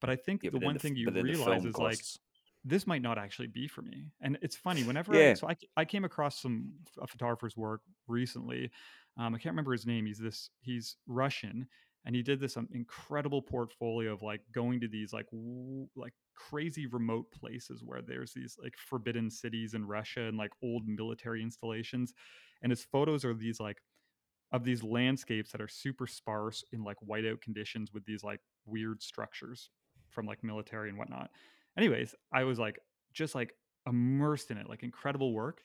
[0.00, 1.78] but i think Yeah, the one the thing you but then the realize film is
[1.78, 2.06] like
[2.64, 4.12] this might not actually be for me.
[4.20, 8.70] And it's funny whenever I, so I, I came across some a photographer's work recently.
[9.16, 10.06] Um, I can't remember his name.
[10.06, 11.66] He's this he's Russian
[12.06, 16.14] and he did this um, incredible portfolio of like going to these like w- like
[16.34, 21.42] crazy remote places where there's these like forbidden cities in Russia and like old military
[21.42, 22.14] installations
[22.62, 23.82] and his photos are these like
[24.52, 29.02] of these landscapes that are super sparse in like whiteout conditions with these like weird
[29.02, 29.70] structures
[30.08, 31.30] from like military and whatnot
[31.78, 32.78] anyways i was like
[33.12, 33.52] just like
[33.86, 35.60] immersed in it like incredible work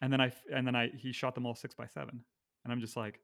[0.00, 2.24] and then I and then i he shot them all six by seven
[2.66, 3.20] and i'm just like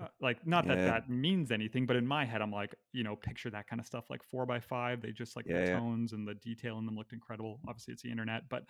[0.00, 0.84] uh, like not that Yeah.
[0.84, 3.86] that means anything but in my head i'm like you know picture that kind of
[3.86, 5.80] stuff like four by five they just like Yeah, the yeah.
[5.80, 8.64] tones and the detail in them looked incredible obviously it's the internet but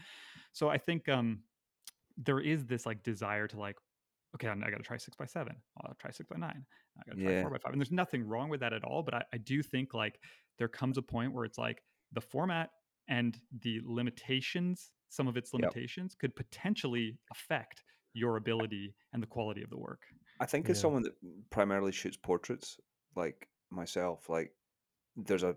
[0.53, 1.42] so i think um
[2.16, 3.76] there is this like desire to like
[4.34, 6.64] okay i gotta try six by seven i'll try six by nine
[6.99, 7.40] i gotta try Yeah.
[7.40, 9.62] four by five and there's nothing wrong with that at all but I, I do
[9.62, 10.20] think like
[10.59, 11.82] there comes a point where it's like
[12.12, 12.70] the format
[13.09, 15.78] and the limitations some of its Yep.
[15.82, 17.82] limitations could potentially affect
[18.18, 20.00] your ability and the quality of the work
[20.40, 21.14] I think as someone that
[21.50, 22.78] primarily shoots portraits,
[23.16, 24.52] like myself, like
[25.16, 25.56] there's a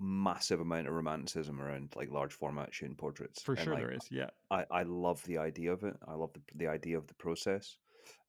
[0.00, 3.42] massive amount of romanticism around like large format shooting portraits.
[3.42, 5.94] for and, sure like, there is yeah I, I love the idea of it.
[6.08, 7.76] I love the, the idea of the process.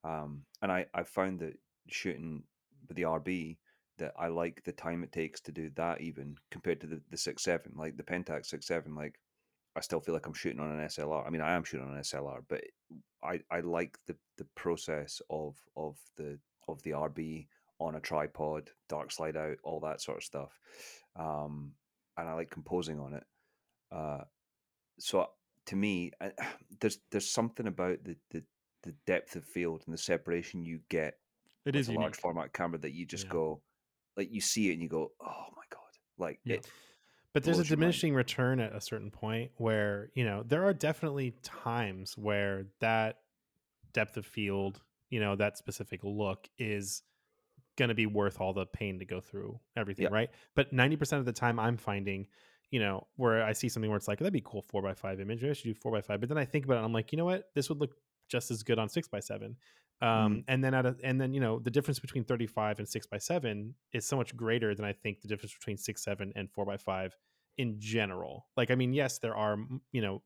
[0.04, 1.58] Um, and I, I found that
[1.88, 2.44] shooting
[2.88, 3.58] with the RB
[3.98, 7.18] that I like the time it takes to do that even compared to the, the
[7.18, 9.20] six seven, like the Pentax six seven, like
[9.76, 11.26] I still feel like I'm shooting on an SLR.
[11.26, 12.64] I mean I am shooting on an SLR, but
[13.24, 17.48] I, I like the, the process of of the of the RB
[17.80, 20.60] on a tripod, dark slide out, all that sort of stuff.
[21.16, 21.74] Um,
[22.18, 23.24] and I like composing on it.
[23.92, 24.24] Uh,
[25.00, 25.30] so
[25.68, 26.32] to me, I,
[26.80, 28.44] there's there's something about the, the
[28.84, 31.16] the depth of field and the separation you get
[31.66, 32.02] it is a unique.
[32.02, 33.34] large format camera that you just Yeah.
[33.34, 33.64] go,
[34.16, 35.82] like you see it and you go, oh my god,
[36.18, 36.58] like Yeah.
[36.58, 36.68] it.
[37.36, 37.70] But there's a your mind.
[37.82, 43.18] diminishing return at a certain point where you know there are definitely times where that
[43.94, 47.04] depth of field you know that specific look is
[47.78, 50.30] going to be worth all the pain to go through everything right?
[50.56, 52.28] But 90% of the time i'm finding
[52.72, 55.50] you know where i see something where it's like that'd be cool 4x5 image maybe
[55.50, 57.26] i should do 4x5 but then i think about it and i'm like you know
[57.26, 57.50] what?
[57.54, 57.96] This would look
[58.30, 59.56] just as good on 6x7
[60.02, 63.08] um, and then at a, and then you know the difference between 35 and 6
[63.08, 66.52] by 7 is so much greater than i think the difference between 6 7 and
[66.52, 67.18] 4 by 5
[67.58, 69.58] in general like i mean yes there are
[69.92, 70.24] you know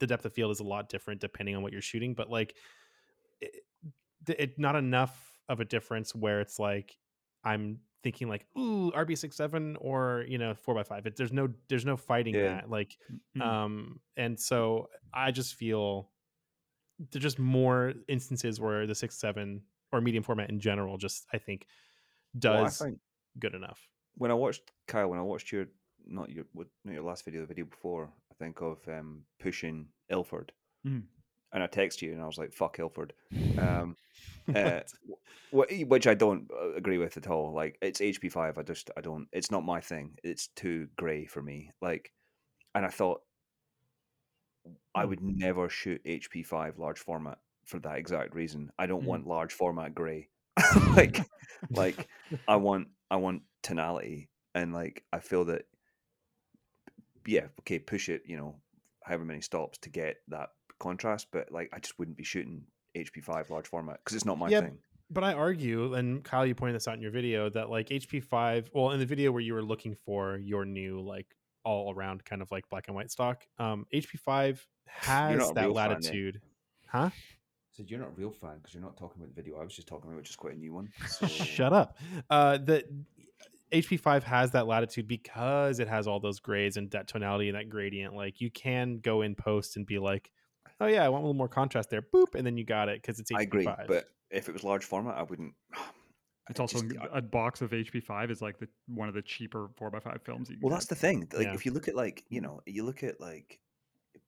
[0.00, 2.56] the depth of field is a lot different depending on what you're shooting but like
[3.40, 3.62] it,
[4.28, 6.98] it not enough of a difference where it's like
[7.44, 11.84] i'm thinking like ooh rb67 or you know 4 by 5 it, there's no there's
[11.86, 12.60] no fighting Yeah.
[12.60, 12.98] that like
[13.36, 13.42] Mm.
[13.42, 16.10] um and so i just feel
[17.10, 21.38] there's just more instances where the six seven or medium format in general just i
[21.38, 21.66] think
[22.42, 22.82] Well, I does
[23.38, 23.80] good enough
[24.16, 25.66] when I watched Kyle, when I watched your
[26.06, 30.52] not your not your last video, the video before, I think of um, pushing Ilford,
[30.86, 31.02] Mhm.
[31.52, 33.12] and I text you and I was like, "Fuck Ilford,"
[33.58, 33.96] um,
[34.54, 34.80] uh,
[35.52, 37.52] wh- which I don't uh, agree with at all.
[37.54, 39.26] Like it's HP five, I just I don't.
[39.32, 40.16] It's not my thing.
[40.22, 41.72] It's too grey for me.
[41.80, 42.12] Like,
[42.76, 43.22] and I thought
[44.94, 45.08] I Hmm.
[45.10, 48.70] would never shoot HP5 large format for that exact reason.
[48.78, 49.06] I don't Mhm.
[49.06, 50.28] want large format gray.
[50.96, 51.20] like
[51.70, 52.08] like
[52.46, 55.66] I want I want tonality and like I feel that
[57.26, 58.60] yeah, okay, push it, you know,
[59.02, 63.50] however many stops to get that contrast, but like I just wouldn't be shooting HP5
[63.50, 64.78] large format because it's not my Yeah, thing.
[65.10, 68.70] But I argue, and Kyle, you pointed this out in your video that like HP5,
[68.74, 71.26] well, in the video where you were looking for your new like
[71.64, 75.72] all around kind of like black and white stock, um, HP5 has that real fan,
[75.72, 76.40] latitude,
[76.86, 77.10] huh?
[77.72, 79.58] So you're not a real fan because you're not talking about the video.
[79.58, 80.90] I was just talking about just quite a new one.
[81.08, 81.98] So Shut up.
[82.30, 82.84] Uh, the
[83.72, 87.68] HP5 has that latitude because it has all those grades and that tonality and that
[87.68, 88.14] gradient.
[88.14, 90.30] Like you can go in post and be like,
[90.80, 93.02] oh yeah, I want a little more contrast there, boop, and then you got it
[93.02, 93.38] because it's HP5.
[93.38, 95.54] I agree, but if it was large format, I wouldn't.
[96.50, 99.68] It's I also just- a box of HP5 is like the one of the cheaper
[99.76, 100.50] four x five films.
[100.50, 100.76] You Well, get.
[100.76, 101.20] that's the thing.
[101.32, 101.54] Like, Yeah.
[101.54, 103.60] if you look at like you know, you look at like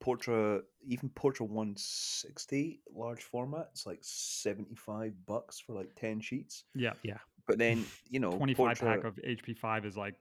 [0.00, 6.64] Portra, even Portra 160 large format, it's like 75 bucks for like 10 sheets.
[6.74, 6.92] yeah.
[7.02, 7.18] Yeah.
[7.46, 10.14] But then you know, Twenty five pack of HP5 is like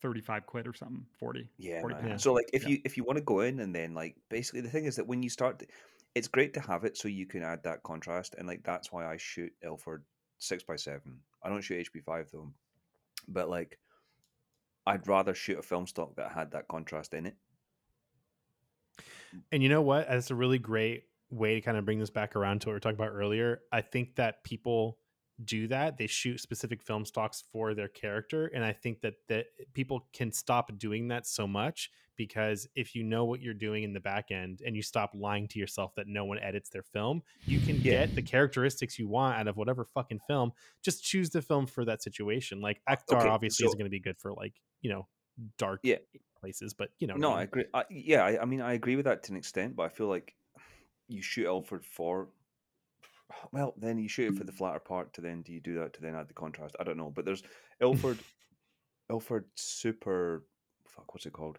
[0.00, 1.48] thirty five quid or something, forty.
[1.58, 2.18] Yeah, 40 man.
[2.18, 2.68] So like if Yeah.
[2.70, 5.06] you if you want to go in and then like basically the thing is that
[5.06, 5.66] when you start, to-
[6.14, 9.06] it's great to have it so you can add that contrast and like that's why
[9.06, 10.04] I shoot Ilford
[10.40, 11.20] six x seven.
[11.42, 12.50] I don't shoot HP five though,
[13.28, 13.78] but like
[14.86, 17.36] I'd rather shoot a film stock that had that contrast in it.
[19.52, 20.08] And you know what?
[20.08, 22.76] That's a really great way to kind of bring this back around to what we
[22.76, 23.60] were talking about earlier.
[23.70, 24.98] I think that people
[25.44, 25.96] do that.
[25.96, 28.46] They shoot specific film stocks for their character.
[28.48, 33.02] And I think that, that people can stop doing that so much because if you
[33.02, 36.06] know what you're doing in the back end and you stop lying to yourself that
[36.06, 38.04] no one edits their film, you can Yeah.
[38.06, 40.52] get the characteristics you want out of whatever fucking film.
[40.82, 42.60] Just choose the film for that situation.
[42.60, 45.08] Like Ektar Okay, obviously so- isn't going to be good for like, you know,
[45.56, 45.96] dark Yeah.
[46.38, 47.64] places, but you know, No, I I agree.
[47.72, 50.08] I, yeah, I, I mean, I agree with that to an extent, but I feel
[50.08, 50.34] like
[51.08, 52.28] you shoot Ilford for,
[53.52, 55.92] well, then you shoot it for the flatter part to then do you do that
[55.94, 56.76] to then add the contrast?
[56.80, 57.42] I don't know, but there's
[57.80, 58.18] Ilford,
[59.10, 60.44] Ilford Super,
[60.86, 61.58] fuck, what's it called?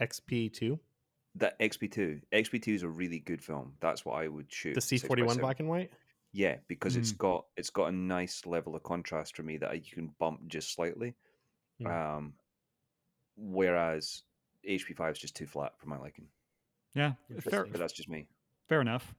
[0.00, 0.78] XP2.
[1.36, 2.22] That XP2.
[2.32, 3.74] XP2 is a really good film.
[3.80, 4.74] That's what I would shoot.
[4.74, 5.90] the C41 black and white.
[6.32, 9.92] Yeah, because it's got it's got a nice level of contrast for me that you
[9.92, 11.14] can bump just slightly.
[11.82, 12.16] Mm.
[12.16, 12.32] Um,
[13.36, 14.22] whereas
[14.68, 16.26] HP5 is just too flat for my liking.
[16.94, 18.26] Yeah, fair, But that's just me.
[18.68, 19.12] fair enough.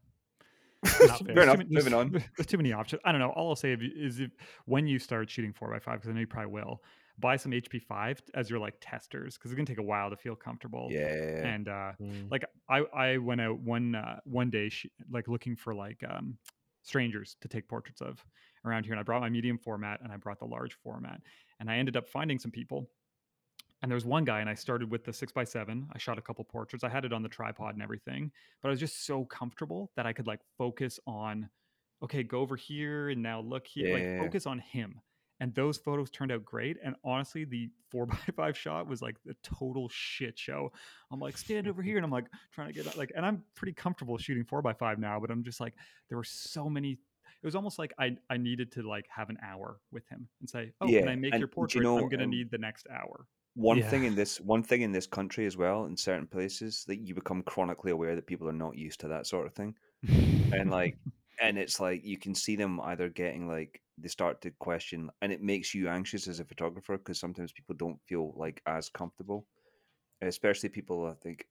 [0.86, 1.57] Fair enough.
[1.57, 2.11] many- Moving on.
[2.38, 3.01] There's too many options.
[3.05, 3.29] I don't know.
[3.32, 4.32] All I'll say is if
[4.65, 6.82] when you start shooting four x five, because I know you probably will,
[7.19, 10.15] buy some HP five as your like testers, because it's gonna take a while to
[10.17, 10.88] feel comfortable.
[10.91, 11.45] Yeah.
[11.45, 12.32] And uh, Mm.
[12.32, 16.38] like I I went out one uh, one day sh- like looking for like um
[16.84, 18.23] strangers to take portraits of
[18.65, 21.21] around here and I brought my medium format and I brought the large format
[21.59, 22.89] and I ended up finding some people
[23.82, 26.17] and there was one guy and I started with the 6 by 7 I shot
[26.17, 29.05] a couple portraits I had it on the tripod and everything but I was just
[29.05, 31.49] so comfortable that I could like focus on
[32.03, 33.93] okay go over here and now look here Yeah.
[33.95, 35.01] like focus on him
[35.39, 39.15] and those photos turned out great and honestly the 4 by 5 shot was like
[39.25, 40.71] the total shit show
[41.11, 41.97] I'm like, stand over here.
[41.97, 44.71] And I'm like trying to get out, like, and I'm pretty comfortable shooting four by
[44.71, 45.73] five now, but I'm just like,
[46.07, 46.91] there were so many.
[46.91, 50.49] It was almost like I, I needed to like have an hour with him and
[50.49, 51.84] say, oh, Yeah, can I make and your do you portrait?
[51.84, 53.25] know, I'm going to um, need the next hour.
[53.55, 53.83] One Yeah.
[53.83, 57.15] thing in this one thing in this country as well, in certain places, that you
[57.15, 59.75] become chronically aware that people are not used to that sort of thing.
[60.51, 60.97] And like
[61.41, 65.31] and it's like you can see them either getting like they start to question and
[65.33, 69.47] it makes you anxious as a photographer because sometimes people don't feel like as comfortable
[70.21, 71.47] especially people i think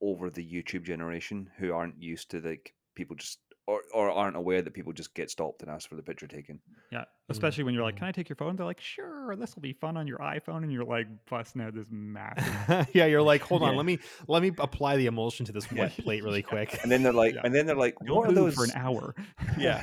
[0.00, 4.60] over the youtube generation who aren't used to like people just or, or aren't aware
[4.60, 6.58] that people just get stopped and ask for the picture taken
[6.90, 7.04] yeah.
[7.28, 7.98] Especially when you're like, Mhm.
[7.98, 8.56] can I take your phone?
[8.56, 10.64] They're like, sure, this will be fun on your iPhone.
[10.64, 12.88] And you're like busting out this massive.
[12.94, 13.76] yeah, you're like, hold on, Yeah.
[13.76, 13.98] let me
[14.28, 16.78] let me apply the emulsion to this wet plate really quick.
[16.82, 17.40] and then they're like Yeah.
[17.44, 19.14] and then they're like You'll what are those for an hour.
[19.58, 19.80] Yeah.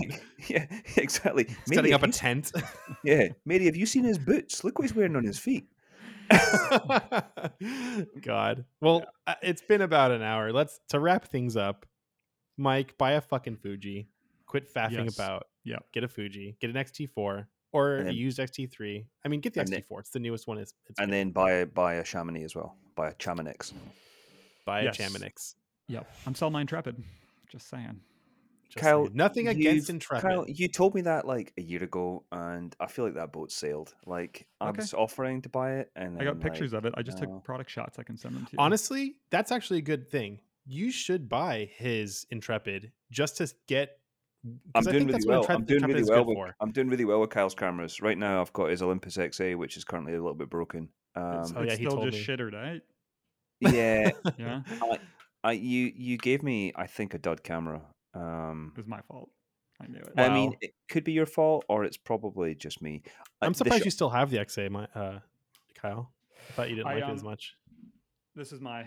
[0.47, 0.65] yeah
[0.97, 2.51] exactly Setting up a you- tent.
[3.03, 5.67] yeah Mary, have you seen his boots look what he's wearing on his feet
[8.21, 8.65] God.
[8.81, 10.51] Well, uh, it's been about an hour.
[10.51, 11.85] Let's to wrap things up.
[12.59, 14.07] Mike, buy a fucking Fuji.
[14.45, 15.15] Quit faffing Yes.
[15.15, 15.47] about.
[15.63, 15.85] Yep.
[15.93, 16.57] Get a Fuji.
[16.59, 19.05] Get an XT4 or And a then- used XT3.
[19.23, 19.99] I mean, get the XT4.
[19.99, 20.57] It's the newest one.
[20.57, 21.13] It's, it's and good.
[21.13, 23.73] then buy a buy a chamonix as well buy a chamonix
[24.65, 24.99] buy Yes.
[24.99, 25.55] a Chamonix.
[25.87, 26.11] Yep.
[26.27, 27.01] I'm selling my Intrepid.
[27.49, 27.99] Just saying.
[28.69, 29.15] Just Kyle, saying.
[29.17, 30.29] nothing against Intrepid.
[30.29, 33.51] Kyle, you told me that like a year ago, and I feel like that boat
[33.51, 33.95] sailed.
[34.05, 34.77] Like I Okay.
[34.81, 36.93] was offering to buy it, and I got pictures like, of it.
[36.97, 37.25] I just no.
[37.25, 37.97] took uh, product shots.
[37.97, 38.57] I can send them to you.
[38.59, 40.39] Honestly, that's actually a good thing.
[40.71, 43.97] You should buy his Intrepid just to get.
[44.75, 45.41] I'm doing really well.
[45.41, 46.25] Intrepid- I'm doing Intrepid really well.
[46.25, 46.55] With, for.
[46.61, 48.39] I'm doing really well with Kyle's cameras right now.
[48.39, 50.89] I've got his Olympus XA, which is currently a little bit broken.
[51.15, 52.35] Um, it's Oh, yeah, it's he still told just me.
[52.35, 52.81] shittered, right?
[53.61, 54.61] Yeah, Yeah,
[55.43, 57.81] I, you you gave me I think a dud camera.
[58.13, 59.31] Um, it was my fault.
[59.81, 60.13] I knew it.
[60.15, 63.01] I mean, it could be your fault, or it's probably just me.
[63.41, 65.19] Uh, I'm the surprised sh- you still have the XA, my, uh,
[65.75, 66.11] Kyle.
[66.49, 67.55] I thought you didn't I, like it as um, much.
[68.35, 68.85] This is my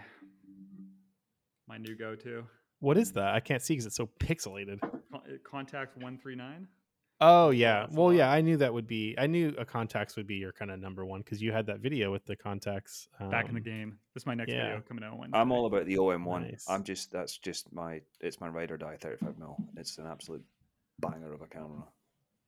[1.72, 2.44] my new go-to.
[2.80, 3.34] What is that?
[3.34, 4.78] I can't see because it's so pixelated.
[4.82, 5.18] Uh,
[5.50, 6.68] Contax one three nine.
[7.20, 7.84] Oh yeah.
[7.84, 8.30] that's Well, yeah.
[8.30, 9.14] I knew that would be.
[9.16, 11.80] I knew a Contax would be your kind of number one because you had that
[11.80, 13.98] video with the Contax Back in the um, game.
[14.12, 14.64] This is my next yeah.
[14.64, 15.38] video coming out Wednesday.
[15.38, 16.42] I'm all about the OM one.
[16.42, 16.66] Nice.
[16.68, 19.56] I'm just that's just my it's my ride or die 35 mil.
[19.78, 20.44] It's an absolute
[21.00, 21.84] banger of a camera.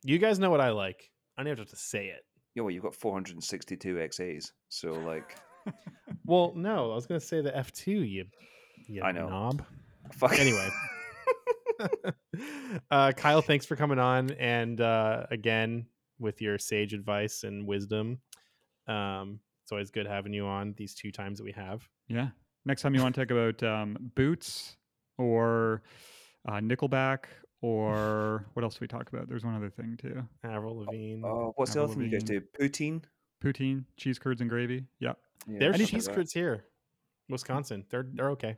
[0.02, 1.10] You guys know what I like.
[1.38, 2.26] I don't even have to say it.
[2.54, 5.36] Yo, you've got 462 XAs, so like,
[6.26, 7.86] Well, no, I was gonna say the F2.
[8.08, 8.24] You,
[8.86, 9.28] you I know.
[9.28, 9.64] knob.
[10.12, 10.38] fuck.
[10.38, 10.68] Anyway.
[12.90, 15.86] uh, Kyle, thanks for coming on, and uh, again
[16.18, 18.18] with your sage advice and wisdom.
[18.86, 21.88] Um, it's always good having you on these two times that we have.
[22.08, 22.28] Yeah.
[22.66, 24.76] Next time you want to talk about um, boots
[25.18, 25.82] or
[26.46, 27.24] uh, Nickelback
[27.62, 29.28] or what else do we talk about?
[29.28, 30.22] There's one other thing too.
[30.44, 31.24] Avril Lavigne.
[31.24, 32.36] Oh, what's the other thing you guys do?
[32.36, 33.02] Avril Poutine.
[33.42, 34.84] Poutine, cheese curds and gravy.
[35.00, 35.14] Yeah.
[35.46, 36.64] Yeah, There's cheese curds here,
[37.28, 37.84] Wisconsin.
[37.90, 38.56] They're they're okay.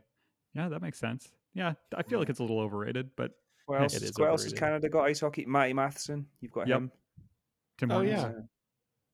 [0.57, 1.29] Yeah, that makes sense.
[1.53, 1.73] Yeah.
[1.95, 3.31] I feel like it's a little overrated, but
[3.67, 3.93] What else?
[3.95, 4.53] is what else has.
[4.53, 5.03] Canada got?
[5.05, 5.45] Ice hockey.
[5.45, 6.25] Matty Matheson.
[6.41, 6.77] You've got Yep.
[6.77, 6.91] him.
[7.77, 8.21] Tim Oh, Hortons.
[8.23, 8.31] yeah.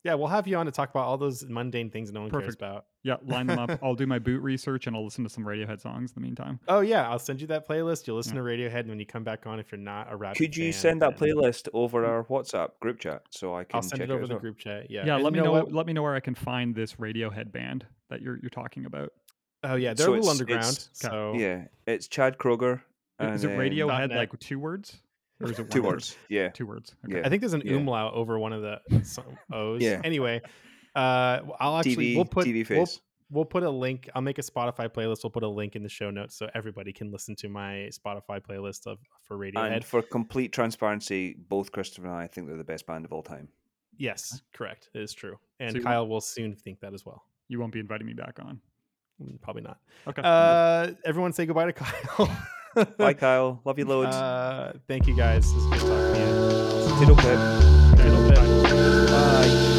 [0.05, 2.45] Yeah, we'll have you on to talk about all those mundane things no one Perfect.
[2.45, 2.85] cares about.
[3.03, 3.79] Yeah, line them up.
[3.83, 6.59] I'll do my boot research and I'll listen to some Radiohead songs in the meantime.
[6.67, 8.05] Oh yeah, I'll send you that playlist.
[8.05, 8.41] You'll listen Yeah.
[8.41, 10.73] to Radiohead, and when you come back on, if you're not a rap, Could you
[10.73, 12.09] send that playlist over hmm?
[12.09, 14.41] our WhatsApp group chat so I can I'll send check it over as the well?
[14.41, 14.91] group chat.
[14.91, 15.51] Yeah, Yeah, And let me know.
[15.53, 15.71] what?
[15.71, 19.13] Let me know where I can find this Radiohead band that you're you're talking about.
[19.63, 20.87] Oh yeah, they're So a little underground.
[20.93, 22.81] So Yeah, it's Chad Kroeger.
[23.19, 24.17] Is it and then- Radiohead net.
[24.17, 24.97] like two words?
[25.39, 25.95] Or is it Two one word?
[25.95, 26.17] words.
[26.29, 26.49] Yeah.
[26.49, 26.95] Two words.
[27.05, 27.17] Okay.
[27.19, 27.25] Yeah.
[27.25, 27.75] I think there's an Yeah.
[27.77, 29.81] umlaut over one of the some O's.
[29.81, 29.99] Yeah.
[30.03, 30.41] Anyway,
[30.95, 32.15] uh, I'll actually TV.
[32.15, 32.87] we'll put TV we'll,
[33.29, 34.09] we'll put a link.
[34.15, 35.23] I'll make a Spotify playlist.
[35.23, 38.39] We'll put a link in the show notes so everybody can listen to my Spotify
[38.41, 39.73] playlist of for Radiohead.
[39.75, 43.23] And for complete transparency, both Christopher and I think they're the best band of all
[43.23, 43.49] time.
[43.97, 44.89] yes, correct.
[44.93, 45.37] It is true.
[45.59, 47.23] And So Kyle will soon think that as well.
[47.47, 48.61] You won't be inviting me back on.
[49.41, 49.77] Probably not.
[50.07, 50.21] Okay.
[50.23, 52.37] Uh, everyone say goodbye to Kyle.
[52.97, 53.61] Bye, Kyle.
[53.65, 54.15] Love you loads.
[54.15, 55.45] Uh, thank you guys.
[55.51, 56.99] It's good talking to you.
[56.99, 57.39] Tito Pip.
[57.99, 59.07] Okay, Little bit.
[59.07, 59.47] bye.
[59.47, 59.69] Bye.